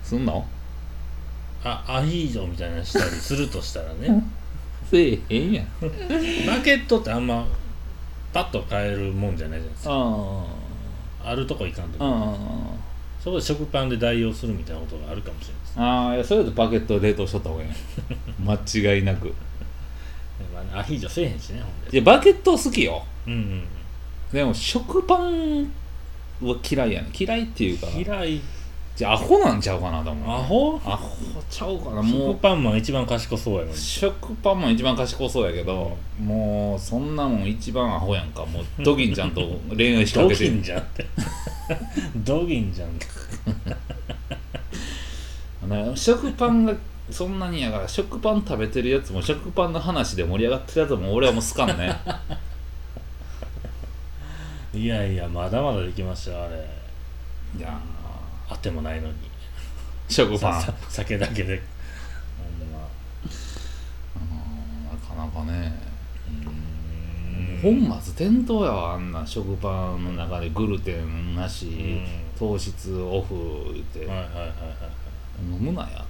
[0.03, 0.45] すんの？
[1.63, 4.25] あアヒージョみたいなのしたりするとしたらね。
[4.91, 5.67] せえへんやん。
[6.49, 7.47] バケットってあんま
[8.33, 9.91] パッと買えるもんじゃないじゃないですか。
[9.95, 10.45] あ
[11.31, 12.37] あるとこ行かんとあうんうんうん。
[13.23, 15.81] そこで食パンで代用するみたいなことがあるかもしれないです。
[15.81, 17.71] ああいやそれだとバケット冷凍しとった方がいい
[18.85, 19.33] 間違いなく。
[20.53, 21.99] まあアヒージョせえへんしねいで。
[21.99, 23.05] やバケット好きよ。
[23.29, 23.65] うんうん。
[24.33, 25.71] でも食パン
[26.43, 27.11] は嫌いやね。
[27.19, 28.41] 嫌いっていうか嫌い。
[28.95, 30.81] じゃあアホなんちゃうかなと思うアホ？
[30.85, 31.17] アホ
[31.51, 32.03] ちゃうかな。
[32.03, 33.77] もう食パンマン一番賢そうやのに。
[33.77, 38.47] 食パンも一番賢そうやけど、もうそんなもん一番アホやんか。
[38.47, 41.07] もうドギンちゃんと恋愛しかドけてギンじゃんって。
[42.25, 42.89] ドギンじゃん。
[42.89, 43.07] って
[45.69, 46.75] な食パンが
[47.11, 51.95] そんなにやから食パン食べてるやつも食パンの話で盛り上がってるやつも俺はもう好かんね
[54.75, 56.69] いやいやまだまだできましたよあれ。
[57.59, 57.81] いや
[58.49, 59.15] あってもないのに。
[60.09, 60.63] 食パン。
[60.63, 61.63] さ酒だけで。
[64.15, 64.33] ほん
[64.85, 65.73] なかなかね。
[67.65, 67.87] うーん。
[67.91, 69.27] 本末転倒やわあんな。
[69.27, 72.07] 食パンの中でグルテンなし、うん。
[72.39, 74.51] 糖質オフ言って、はいはいはいはい
[75.43, 76.05] 飲むなや。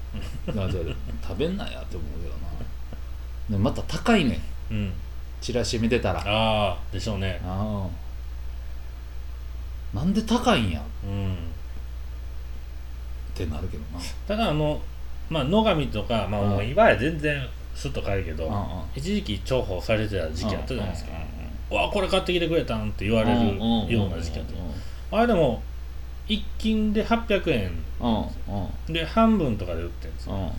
[0.47, 2.47] 食べんなやって思うけどな。
[3.51, 4.41] でまた高いね
[4.71, 4.75] ん。
[4.75, 4.93] うん。
[5.41, 6.21] チラシ見てたら。
[6.21, 7.41] あああでしょうね。
[7.45, 7.89] あ
[9.95, 10.81] なんで高いんや？
[10.81, 11.37] っうん。
[13.35, 14.01] てなるけどな。
[14.27, 14.81] ただあの
[15.31, 18.61] まあ野上とかまあ今や全然スッと買えるけどうんうん。
[18.95, 21.11] 一時期重宝されてた時期あったじゃないですか。
[21.71, 23.59] うん「わあこれ買ってきてくれたん?」って言われる
[23.93, 24.45] ような時期あっ
[25.11, 25.63] たあれでも
[26.29, 27.71] 一斤で800円。
[28.01, 28.25] うんうん。
[28.89, 30.35] うんで半分とかで売ってるんですよ。
[30.35, 30.51] うんうん。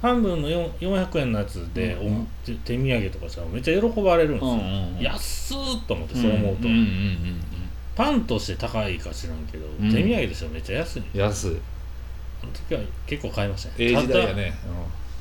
[0.00, 2.28] 半分の4 400円のやつでおうんうん。
[2.44, 4.50] 手手土産とかしたらめっちゃ喜ばれるんですよ。
[4.52, 4.58] うん
[4.96, 6.68] うん安っと思ってそう思うと。
[6.68, 7.44] んんうん
[7.94, 9.92] パンとして高いか知らんけどうん。
[9.92, 11.02] 手土産としてはめっちゃ安い。
[11.14, 11.56] うん安い。
[12.42, 14.52] あの時は結構買いましたねええ時代やね、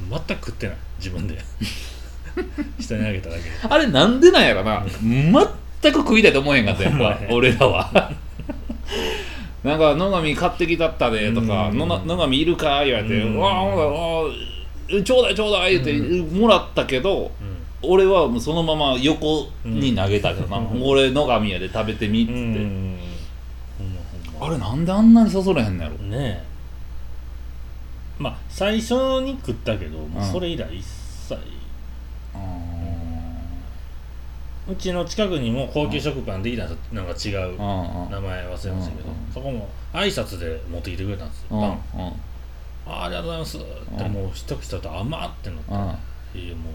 [0.09, 0.77] ただ全く食ってない。
[0.97, 1.37] 自分で。
[2.79, 3.49] 下にあげただけで。
[3.63, 4.85] うんあれなんでなんやろな。
[5.01, 6.97] 全く食いたいと思えへんかったやんか。
[6.99, 8.11] ほんまやね俺らは。
[9.63, 11.87] なんか野上買ってきたったでとかうん野
[12.27, 15.85] 上いるか言われてうわほんならあちょうだいちょうだい言っ
[16.29, 17.29] てもらったけどう
[17.83, 20.83] 俺はもうそのまま横に投げたけどな、うん。
[20.83, 22.99] 俺野上やで食べてみっつって、んうん。
[24.39, 25.95] あれなんであんなにそそれへんのやろ？
[25.97, 26.43] ねえ。
[28.19, 31.35] まあ最初に食ったけどもうそれ以来一切。
[34.69, 36.63] うちの近くにも高級食パンできた
[36.93, 37.57] なんか違う。
[37.57, 39.09] 名前忘れましたけど。
[39.09, 41.47] うんそこも挨拶で持ってきてくれたんですよ。
[41.51, 41.71] うんパン。
[41.95, 42.13] うん
[42.83, 43.65] あありがとうございますって
[44.03, 44.11] うん。
[44.13, 45.73] もう一口と甘ってなって。
[45.73, 46.41] うん。
[46.41, 46.73] いやもう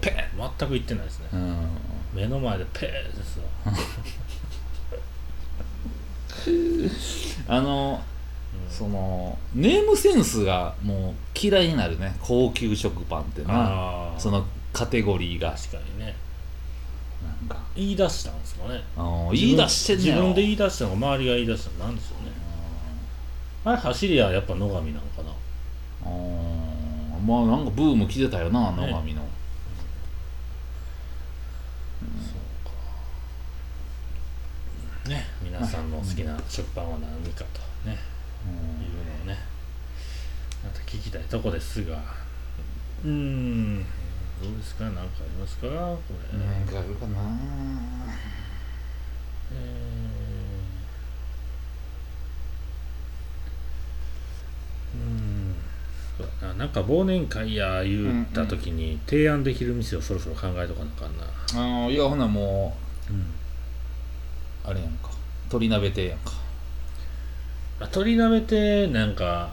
[0.00, 1.28] ペ全く言ってないですね。
[1.32, 1.68] うん。
[2.14, 3.44] 目の前でペーですよ
[7.48, 8.02] あの
[8.66, 8.70] うん。
[8.70, 12.16] そのネームセンスがもう嫌いになるね。
[12.20, 13.54] 高級食パンってな。
[13.54, 15.52] ああそのカテゴリーが。
[15.52, 16.16] 確かにね。
[17.22, 17.62] なんか。
[17.74, 18.82] 言い出したんですかね。
[19.32, 22.32] 言い出して自分で言い出したのか周りが言い出したのなんでしょうね。
[23.64, 26.10] あれ走りはやっぱ野上なのかな。
[26.10, 29.29] うんまあなんかブーム来てたよな野上の、ね
[35.60, 37.98] 皆さんの好きな食パンは何かとね、
[38.46, 39.38] うんいうのをね
[40.64, 41.98] また聞きたいとこですが。
[43.04, 43.84] うーん。
[44.42, 44.84] どうですか？
[44.84, 45.66] 何かありますか？
[45.68, 45.98] こ
[46.32, 47.18] れ、なんかあるかな？
[49.52, 54.96] えー。
[54.96, 55.54] うん。
[56.40, 62.74] そななんか忘年会や言った時に提案できる店をそろそろ考えとかなあかんな、あーいやほなも
[63.10, 63.16] うん。
[63.20, 63.24] う
[64.62, 65.09] あれやんか
[65.50, 66.32] 鶏鍋亭やんか。
[67.80, 69.50] あ鶏鍋ってなんか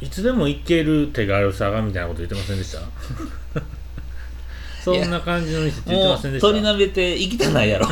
[0.00, 2.80] いつでも行ける手軽さがみたいなこと言ってませんでした？
[4.82, 6.46] そんな感じの店って言ってませんでした？
[6.48, 7.88] 鳥鍋って行きたないやろ。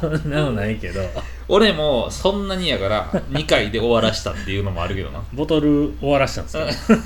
[0.00, 1.00] そんなのないけど。
[1.48, 5.20] 俺もそんなにやから2回で終わらしたっていうのもあるけどな。
[5.32, 7.04] ボトル終わらしたんですか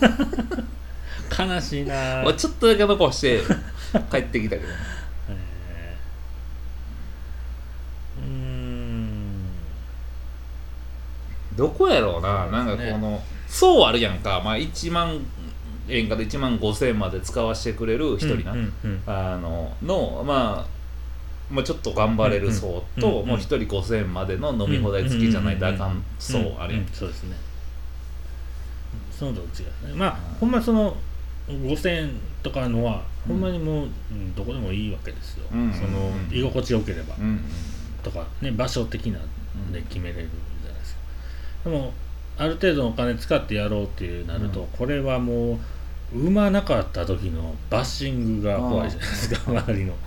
[1.46, 3.40] 悲しいな俺ちょっとだけ残して
[4.10, 4.68] 帰ってきたけど
[5.30, 9.46] えーうーん
[11.56, 15.20] どこやろうな、なんかこの層あるやんか、まあ、1万
[15.88, 20.66] 円から1万5千円まで使わせてくれる一人な、うんうんあのの、まあ、
[21.50, 27.36] まあちょっと頑張れる層と、うんうんもう一人5000円までの飲み放題付きじゃないとあかん層あるやん、ううそうですね。
[29.10, 29.94] そのどっちがね。
[29.94, 30.96] まあほんまその
[31.48, 32.10] 5000円
[32.42, 37.40] とかのは、うんほんまにもう、うんどこでもいいわけですよ、うんその居心地よければ、うん
[38.02, 39.18] とかね場所的な
[39.72, 40.28] で決めれる。
[40.28, 40.53] じゃないですか
[41.64, 41.92] でも
[42.36, 44.66] ある程度のお金使ってやろうっていうなると、うん。
[44.68, 45.58] これはもう
[46.12, 49.98] 生まなかった時のバッシングが怖いじゃないですか周りの、うん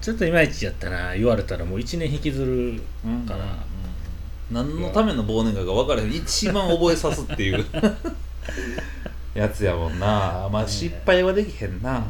[0.00, 3.44] ちょっといまいちやったな言われたらもう1年引きずるうんから
[4.50, 6.12] 何のための忘年会か分からへん。
[6.12, 7.64] 一番覚えさすっていう。
[9.34, 10.48] やつやもんな。
[10.50, 12.04] まあ失敗はできへんな、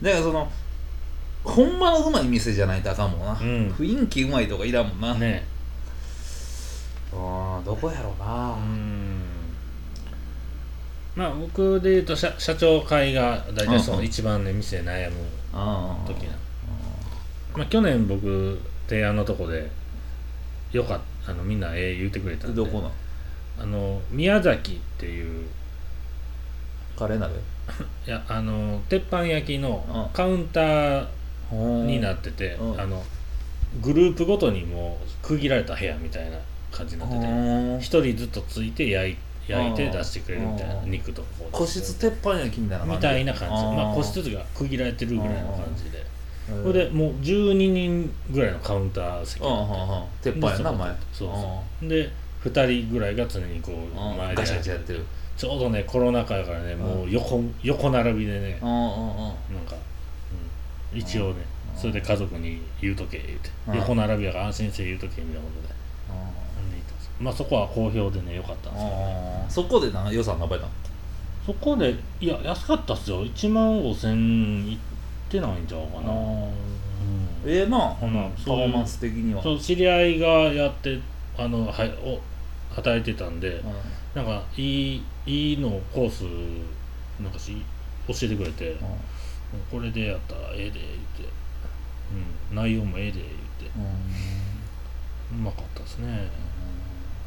[0.00, 0.50] だからその
[1.44, 3.68] ほんまのうまい店じゃないとあかんもんな、うん。
[3.70, 5.44] 雰囲気うまいとかいらんもんな、ね
[7.12, 9.20] うんどこやろうな、うん。
[11.14, 15.16] まあ僕で言うと社社長会が大体その一番ね店悩む
[15.52, 16.32] ああ時な
[17.54, 18.58] まあ去年僕
[18.88, 19.70] 提案のとこで
[20.72, 22.56] よかったあのみんなええ言うてくれたんで。
[22.56, 22.92] どこなん
[23.60, 25.46] あの宮崎っていう。
[26.98, 27.34] カレー鍋？
[28.06, 30.14] いやあの鉄板焼きのうん。
[30.14, 31.06] カウンター
[31.84, 32.80] になっっててうん。
[32.80, 33.04] あの
[33.80, 36.38] グループごとにもう区切られた部屋みたいな
[36.82, 39.16] 感じになってて一人ずっとついて焼い
[39.48, 40.90] 焼いて出してくれるみたいなうん。
[40.90, 43.54] 肉とかこう個室鉄板焼きみたいな感じみたいな感じ。
[43.76, 46.04] まあ個室が区切られてるぐらいの感じで。
[46.50, 46.62] うん。
[46.64, 49.42] それでもう12人ぐらいのカウンター席
[50.22, 50.90] 鉄板やな前。
[51.12, 51.88] そうそう。
[51.88, 52.10] で
[52.44, 54.16] 2人ぐらいが常にこううん。
[54.16, 55.04] 前でガチャガチャやってる。
[55.36, 59.74] ちょうどねコロナ禍やからねもう横横並びでねなんか、
[60.92, 61.42] うん、一応ね
[61.74, 61.80] うん。
[61.80, 63.50] それで家族に言うとけ言うて。
[63.68, 63.76] うん。
[63.76, 65.74] 横並びやから安心して言うとけみたいなことで
[66.08, 66.14] ほ
[66.60, 69.50] んで言ったんですまあそこは好評でねよかったんですよあー。
[69.50, 70.72] そこでな予算何倍なの？
[71.46, 73.24] そこでいや安かったっすよ。
[73.24, 74.78] 1万5000円いっ
[75.30, 76.50] てないんちゃうかな、うん。
[77.46, 79.42] ええなほなパフォーマンス的には？
[79.42, 81.00] そう知り合いがやって
[81.38, 82.20] あのはいお
[82.74, 83.72] 働いてたんで、うん。
[84.14, 86.24] なんかいいいいのコース
[87.22, 87.56] なんかし
[88.08, 88.76] 教えてくれて、
[89.70, 91.32] これでやったらええで言って、
[92.50, 93.22] うん、内容もええで言
[93.68, 93.78] って。
[93.78, 93.84] うん。
[95.32, 96.28] うまかったですね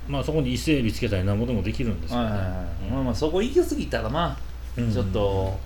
[0.08, 2.30] まあそこに伊勢海老つけたりなんぼでもできるんですけどね、
[2.88, 2.93] うん。
[2.93, 4.38] まあまあそこ行き過ぎたらな
[4.78, 4.91] うん。
[4.91, 5.60] ちょっと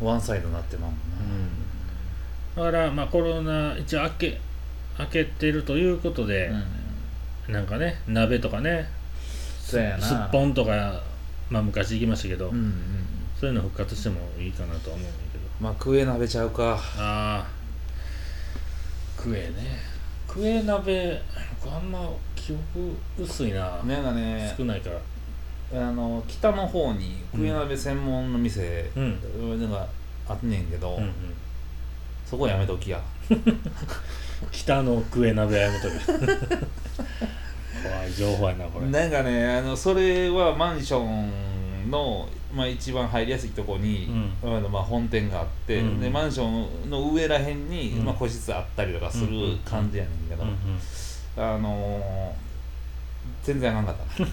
[0.00, 1.00] ワンサイドになってまうもん
[2.56, 2.70] な。
[2.70, 4.40] だからまあコロナ一応明け
[4.98, 6.50] 明けてるということで、
[7.48, 7.54] うん。
[7.54, 8.88] なんかね鍋とかね
[9.60, 9.82] すっ
[10.30, 11.02] ぽんとか
[11.50, 12.74] まあ昔行きましたけど、うんうん
[13.38, 15.44] そういうの復活してもいいかなとは思うんだけど。
[15.60, 16.78] まあクエ鍋ちゃうか。
[16.96, 17.46] ああ。
[19.20, 19.54] クエね。
[20.28, 21.20] クエ鍋
[21.60, 22.08] 僕あんま
[22.44, 24.98] 記憶薄いな、なんかね少ないから。
[25.74, 29.60] あの北の方にクエ鍋専門の店、うん。
[29.60, 29.86] なんか
[30.28, 31.12] あんねんけど、うんうん。
[32.26, 33.00] そこやめときや。
[34.50, 35.94] 北のクエ鍋やめとる
[37.82, 38.86] 怖い情報やなこれ。
[38.86, 44.10] なんかねあのそれはマンションの、まあ、一番入りやすいとこに、
[44.42, 46.46] あのまあ、本店があって、うんでマンショ
[46.86, 48.04] ンの上らへんに、うん。
[48.04, 49.58] まあ、個室あったりとかするうん。
[49.58, 50.56] 感じやねんけど、うんうん
[51.36, 52.52] あのー
[53.44, 54.16] 全然あかんかった。
[54.16, 54.26] そう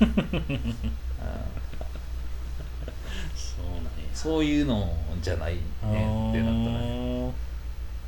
[3.75, 3.89] なんや。
[4.13, 7.33] そういうのじゃないねってなったね、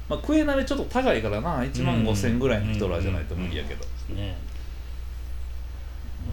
[0.10, 1.60] まあ、クエ鍋ちょっと高いからな。
[1.64, 4.16] 1万5千ぐらいの人らじゃないと無理やけど、うん。
[4.16, 4.36] ね
[6.26, 6.30] う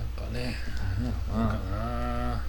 [0.00, 0.02] ん。
[0.02, 0.54] なんかね
[1.32, 2.44] なんかな。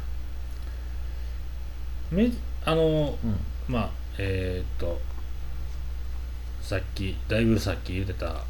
[2.12, 2.32] め
[2.66, 3.40] あのうん。
[3.68, 5.00] まあえーっと
[6.66, 8.42] さっきだいぶさっき言ってた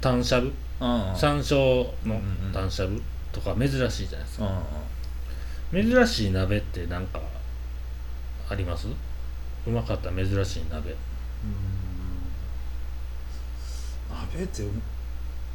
[0.00, 1.16] タンしゃぶうんうん。
[1.16, 3.00] 山椒のうんうんタンしゃぶ
[3.30, 4.62] とか珍しいじゃないですうんか
[5.72, 7.20] 珍しい鍋ってなんか
[8.50, 8.88] あります？
[8.88, 10.94] うまかった珍しい鍋。
[14.10, 14.62] 鍋って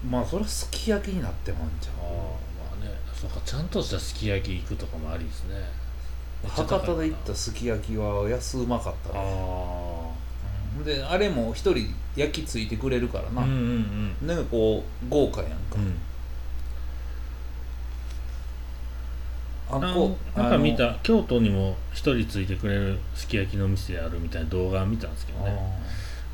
[0.09, 2.07] まあそれはすき焼きになってまうんじゃああ
[2.79, 5.55] まあねそうかちゃんとしたすき焼き行くとかもありですね。
[5.57, 9.19] ん博多で行ったすき焼きは安うまかったあね。
[9.19, 9.98] あ
[10.85, 14.27] であれも一人焼きついてくれるからな、うんうんうん。
[14.27, 15.57] なんかこう豪華やんか、
[19.71, 19.85] うん。
[19.85, 25.51] ああこうなんか見あた京都にも一人ついてくれるすき焼きの店あるみたいな動画見たんですけどのね。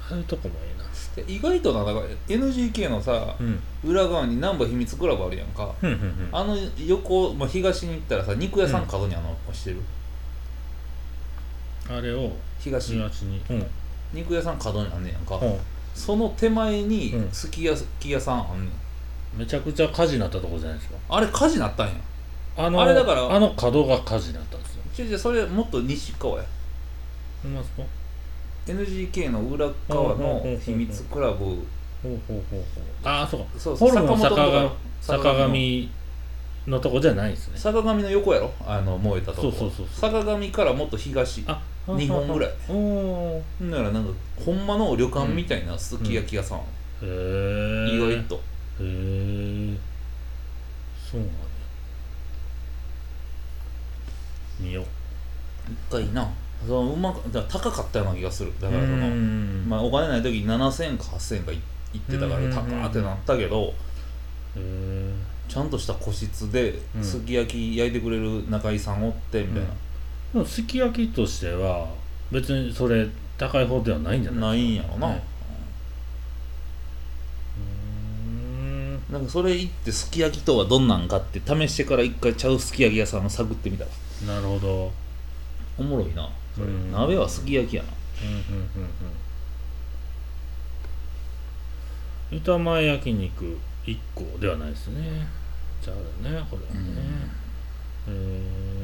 [0.09, 0.85] ああいうとこもいいな。
[1.15, 3.59] で意外となだから NGK のさ、うん。
[3.83, 6.29] 裏側に難波秘密クラブあるやんか、ふんふんふん。
[6.31, 9.77] あの横、まあ、東に行ったらさ肉屋さん角にあの、してる。
[11.89, 13.65] あれを東東にうん
[14.13, 15.57] 肉屋さん角にあんねやんか、うん。
[15.93, 17.31] その手前にうん。
[17.31, 19.39] すき家すき家さんあんねん。
[19.39, 20.97] めちゃくちゃ火事になったとこじゃないですか。
[21.09, 21.93] あれ火事なったんや。
[22.57, 25.05] あのあれだからあの角が火事になったんですよ。
[25.05, 26.45] 違う違うそれもっと西側や。
[27.43, 27.83] 見ますか
[28.67, 31.45] ？NGK の裏側の秘密クラブ。
[31.45, 31.55] ほう
[32.01, 32.63] ほうほうほう。
[33.03, 33.45] ああそうか。
[33.57, 33.89] そうそう。
[33.89, 35.89] ホルモン坂上坂上
[36.67, 37.57] のとこじゃないですね。
[37.57, 38.51] 坂上の横やろ？
[38.65, 39.41] あの燃えたとこ。
[39.43, 40.11] そうそうそうそう。
[40.11, 41.43] 坂上からもっと東。
[41.47, 42.51] あ二本ぐらい。
[42.67, 44.11] ほんならなんか
[44.43, 46.63] ほんまの旅館みたいなすき焼き屋さん、へ
[47.03, 48.35] え意外と。
[48.35, 48.39] へ
[48.79, 49.77] え
[51.11, 51.33] そうなんや。
[54.59, 54.85] 見よう。
[55.71, 56.31] 一回な。
[56.65, 58.51] そのうまくだ高かったような気がする。
[58.59, 59.65] だからその、うん。
[59.67, 63.73] まあ、お金ない時に7000か8000かいいってたからうん高ってなったけど
[65.47, 67.03] ちゃんとした個室でうん。
[67.03, 69.69] すき焼き焼いてくれる中居さんおってみたいな、
[70.35, 71.87] でもすき焼きとしては
[72.29, 73.07] 別にそれ
[73.37, 75.23] 高い方ではないんじゃないないんやろな、ね。
[77.57, 78.99] うん。
[79.09, 83.89] なんかそれ行ってすき焼きとはどんなんかって試してから一回ちゃうすき焼き屋さんを探ってみたわ。
[84.27, 84.91] なるほど。
[85.77, 86.29] おもろいな。
[86.53, 86.67] それ。
[86.67, 86.91] うん。
[86.91, 87.89] 鍋はすき焼きやな。
[88.21, 88.89] うんうんうんうん
[92.31, 95.25] 板前焼肉1個ではないですね。
[95.81, 95.95] じゃあ
[96.27, 96.91] ねこれはね、
[98.09, 98.74] へえ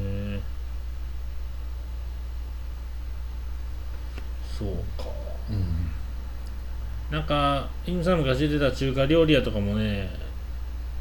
[4.62, 5.10] そうか。
[5.50, 5.90] うん。
[7.10, 10.08] なんかイムさん昔出た中華料理屋とかもね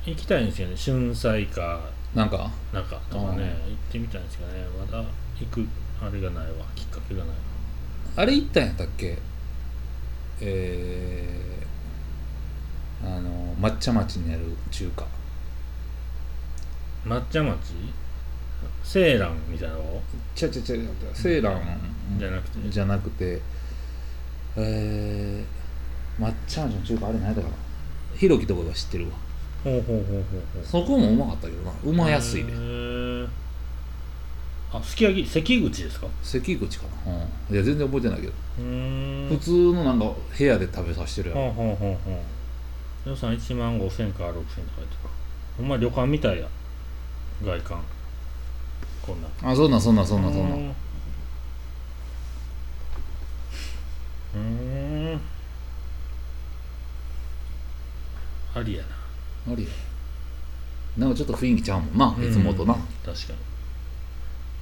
[0.06, 0.76] 行きたいんですよね。
[0.76, 1.80] 春菜か
[2.16, 2.52] なんか？
[2.74, 4.66] なんかとかうんね行ってみたいんですけどね。
[4.78, 5.04] まだ
[5.40, 5.68] 行く
[6.02, 6.66] あれがないわ。
[6.76, 7.36] きっかけがないわ。
[8.16, 9.18] あれ行ったんやったっけ？
[10.42, 15.06] えー、あの抹茶町にある中華。
[17.06, 17.76] 抹茶町？
[18.84, 20.02] セーランみたいなの
[20.36, 20.76] ちゃちゃちゃ
[21.14, 21.62] セーラン
[22.18, 22.70] じゃなくて。
[22.70, 23.42] じゃなくて
[24.58, 27.54] えー、抹茶町の中華あれ何やったかな。
[28.16, 29.12] ひろきとかが知ってるわ。
[29.64, 30.24] ほうほうほうほう
[30.56, 30.66] ほう。
[30.66, 31.72] そこもうまかったけどな。
[31.84, 32.52] うまやすいで
[34.74, 36.08] あすき焼き関口ですか？
[36.24, 42.24] 関口かな、うん、いや全然覚えてないけど、普通のなんか部屋で食べさせてるやん、ほうほうほうほ
[43.06, 43.10] う。
[43.10, 44.44] 予算1万5000か6000とか
[44.78, 45.10] 言ってた
[45.58, 46.48] ほんま旅館みたいや。
[47.44, 47.82] 外観。
[49.02, 49.28] こんな。
[49.52, 50.74] あそんなんそんなんそんなんそんな
[54.36, 55.22] うん。
[58.54, 59.54] ありやな。
[59.54, 59.70] ありや。
[60.98, 62.74] なんかちょっと雰囲気ちゃうもんな、いつもとな。
[62.74, 63.34] うん確か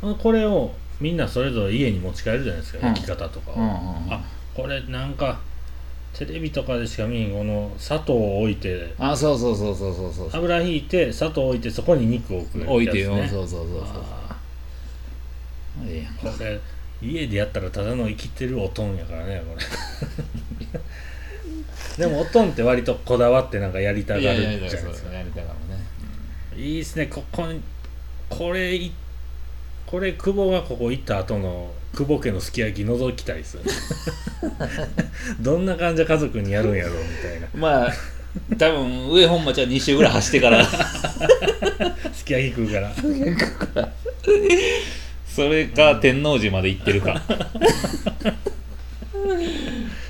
[0.03, 0.15] に。
[0.15, 2.93] これをみんなそれぞれ家に持ち帰るじゃないですか、うん。
[2.93, 4.13] 焼き方とかを、うんうんうん。
[4.13, 4.21] あ
[4.55, 5.39] これなんか
[6.13, 10.29] テレビとかでしか見えんこの砂糖を置いてあそうそうそうそうそうそう。
[10.33, 14.37] 油引いて砂糖置いてそこに肉を置くやつ、ね、置いてよ、そうそうそうそうあ
[15.85, 16.59] ええやんーこれ
[17.01, 19.65] 家でやったらただの生きてるおとんやからねこれ。
[21.97, 25.13] でもおとんって割とこだわってなんかやりたがるじゃないですか。
[25.13, 26.65] やりたがるね。
[26.65, 27.07] いいっすね。
[27.07, 27.61] ここに
[28.29, 28.91] これい
[29.85, 33.71] これ久保がここ行った後の久保家のすき焼き覗きたいですよね。
[35.41, 37.47] どんな感じで家族にやるんやろうみたいな。
[37.55, 37.93] まあ
[38.57, 40.65] 多分上本町は2周ぐらい走って から。
[42.13, 42.91] すき焼き食うから
[45.39, 47.15] それか天王寺まで行ってるか。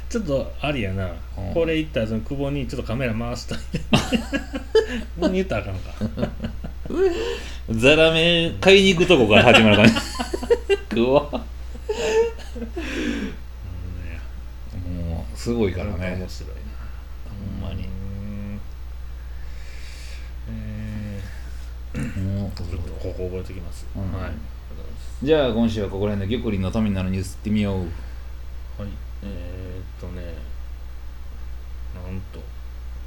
[0.09, 1.05] ちょっとありやな、
[1.37, 1.53] うん。
[1.53, 3.59] これ行ったらその久保にちょっとカメラ回したい。
[5.21, 5.93] こう言ったらあかんか。
[7.69, 9.95] ザラメ買いに行くとこから始まるからね。
[10.97, 11.13] う。
[11.13, 11.21] わ
[14.89, 16.15] もうすごいからなんかね。
[16.15, 16.55] 面白いな。
[17.61, 17.87] ほんまに。
[20.47, 21.19] うん。
[21.93, 24.11] えもうー、ちょっとここ覚えておきます、うん。
[24.19, 24.31] はい
[25.21, 27.79] じゃあ今週はここら辺で玉林のためになるニュースいってみよう。
[27.79, 28.89] はい。
[29.21, 30.33] えー、っとね。
[31.93, 32.39] なんと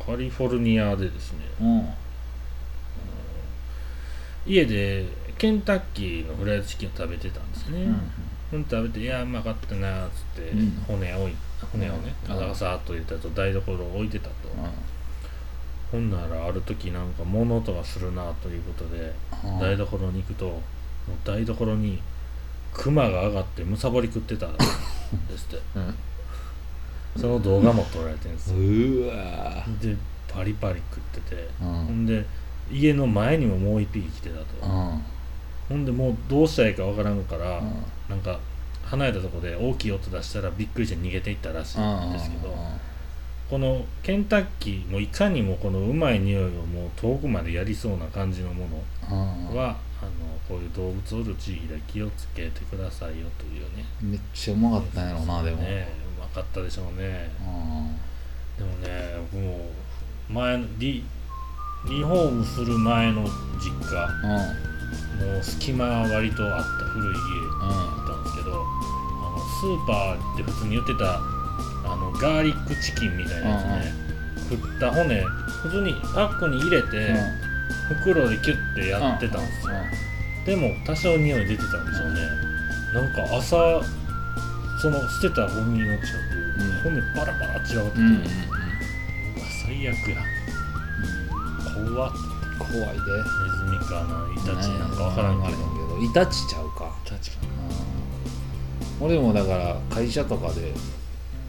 [0.04, 1.38] カリフォルニアでですね。
[1.58, 1.88] うん。
[4.44, 5.06] 家で
[5.38, 7.86] ケンタッキーのフライドチキンを食べてたんですね、
[8.52, 10.84] うん、食べて「いやうまかったな」っつって、うん。
[10.86, 11.32] 骨をい
[11.72, 12.34] 骨をねうん。
[12.34, 14.34] ガサガサーっと入れたと台所を置いてたと、
[15.90, 19.58] ほんならある時なんか物音がするなということでうん。
[19.60, 20.60] 台所に行くと
[21.08, 22.00] もう台所に
[22.72, 24.64] クマが上がってむさぼり食ってたんで
[25.36, 25.62] すって。
[25.76, 25.94] うん。
[27.20, 28.56] その動画も撮られてるんですよ。
[28.56, 29.94] うわで
[30.28, 31.48] パリパリ食ってて。
[31.60, 31.68] うん。
[31.68, 32.24] ほんで
[32.70, 34.44] 家の前にももう一匹来てたと。
[34.62, 35.02] うん。
[35.68, 37.72] ほんでもうどうしたらいいかわからんから、うん。
[38.08, 38.38] なんか
[38.84, 42.54] 離れたとこで大きい音出したらびっくりして逃げていったらしいんですけど、
[43.48, 48.66] このケンタッキーもいかにもこのうまい匂いをもう遠くまでやりそうな感じのも
[49.10, 49.56] のうん。
[49.56, 50.10] は、あの
[50.52, 53.86] こういう動物おる地域で気をつけてくださいよというね。
[54.02, 55.56] めっちゃうまかったんやろなでも。
[55.62, 55.88] ね。
[56.18, 57.30] うまかったでしょうね。
[57.40, 57.96] うん。
[58.58, 59.70] でもね僕も
[60.28, 61.02] 前のリ
[61.88, 63.30] リフォームする前の実
[63.88, 65.32] 家うん。
[65.32, 67.72] もう隙間は割とあった古い家だ
[68.02, 73.94] ったんですけどあのスーパーで普通に売ってたあのガーリックチキンみたいなやつね
[74.50, 75.22] 振った骨
[75.62, 77.14] 普通にパックに入れて、
[77.88, 79.72] 袋でキュッてやってたんですよ、
[80.44, 82.20] でも多少匂い出てたんでしょうね。
[82.92, 83.80] なんか朝
[84.80, 88.24] その捨てたゴミの近く、骨バラバラ散らばってて、うん
[89.64, 90.16] 最悪や。
[91.94, 92.12] 怖っ。
[92.58, 92.82] 怖いで。
[92.82, 92.98] ネ
[93.58, 95.56] ズミかなイタチなんかわからんけど。
[95.96, 96.92] どイタチちゃうか。
[97.06, 97.36] イタチか
[99.00, 100.72] うん俺もだから会社とかで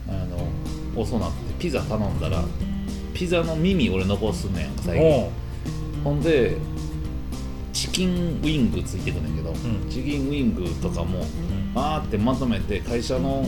[0.07, 0.47] あの
[0.99, 2.43] 遅なってピザ頼んだら
[3.13, 5.31] ピザの耳俺残すねん最近。
[6.03, 6.57] ほんで
[7.73, 9.89] チキンウィングついてくんねんけど、ん。
[9.89, 11.73] チキンウィングとかもうん。
[11.73, 13.43] バーってまとめて会社の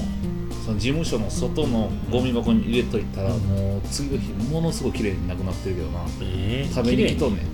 [0.66, 6.02] その事務所の外のゴミ箱に入れといたら、もう次の日ものすごい綺麗になくなってるけどな。
[6.22, 7.46] えー、食べに来とんねん。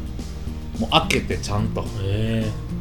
[0.79, 1.83] もう開けてちゃんと。
[2.01, 2.71] えー。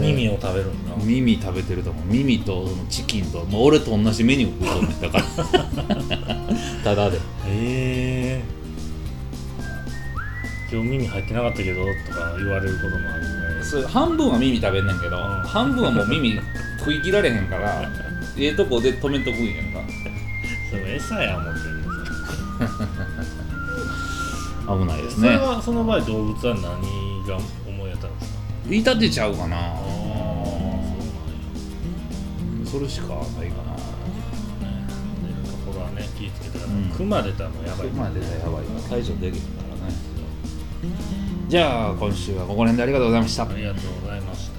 [0.00, 0.96] 耳を食べるんだ。
[1.02, 2.04] 耳食べてると思う。
[2.06, 5.24] 耳とそのチキンともう俺と同じメニュー食うとんねんだから。
[6.84, 7.18] ただで。
[7.46, 8.25] えー、
[10.70, 15.22] 今日耳入ってなかったけどとか言われることもあるぐらいそれ半分は耳食べんねんけど、うん。
[15.42, 16.40] 半分はもう耳
[16.78, 17.82] 食い切られへんから
[18.38, 19.80] ええとこで止めとくんやんか。
[20.70, 21.94] それ餌や思ってるんですよ
[24.78, 27.36] 危ないですそれねはその場合動物は何が
[27.68, 28.32] 思い当たるんです
[28.68, 28.74] か？
[28.74, 29.56] いたてちゃうかな。
[29.56, 30.18] ああそうなんや。
[32.58, 33.76] うんそれしかないかな。
[35.64, 36.90] ころはね気ぃつけてください、うん。
[36.96, 37.86] 熊出たらもうやばい。
[37.88, 38.52] までやばい。
[38.54, 38.60] わ
[38.90, 39.40] 解除できる
[41.48, 43.44] じゃあ今週はここら辺でありがとうございました。
[43.44, 44.55] ありがとうございました。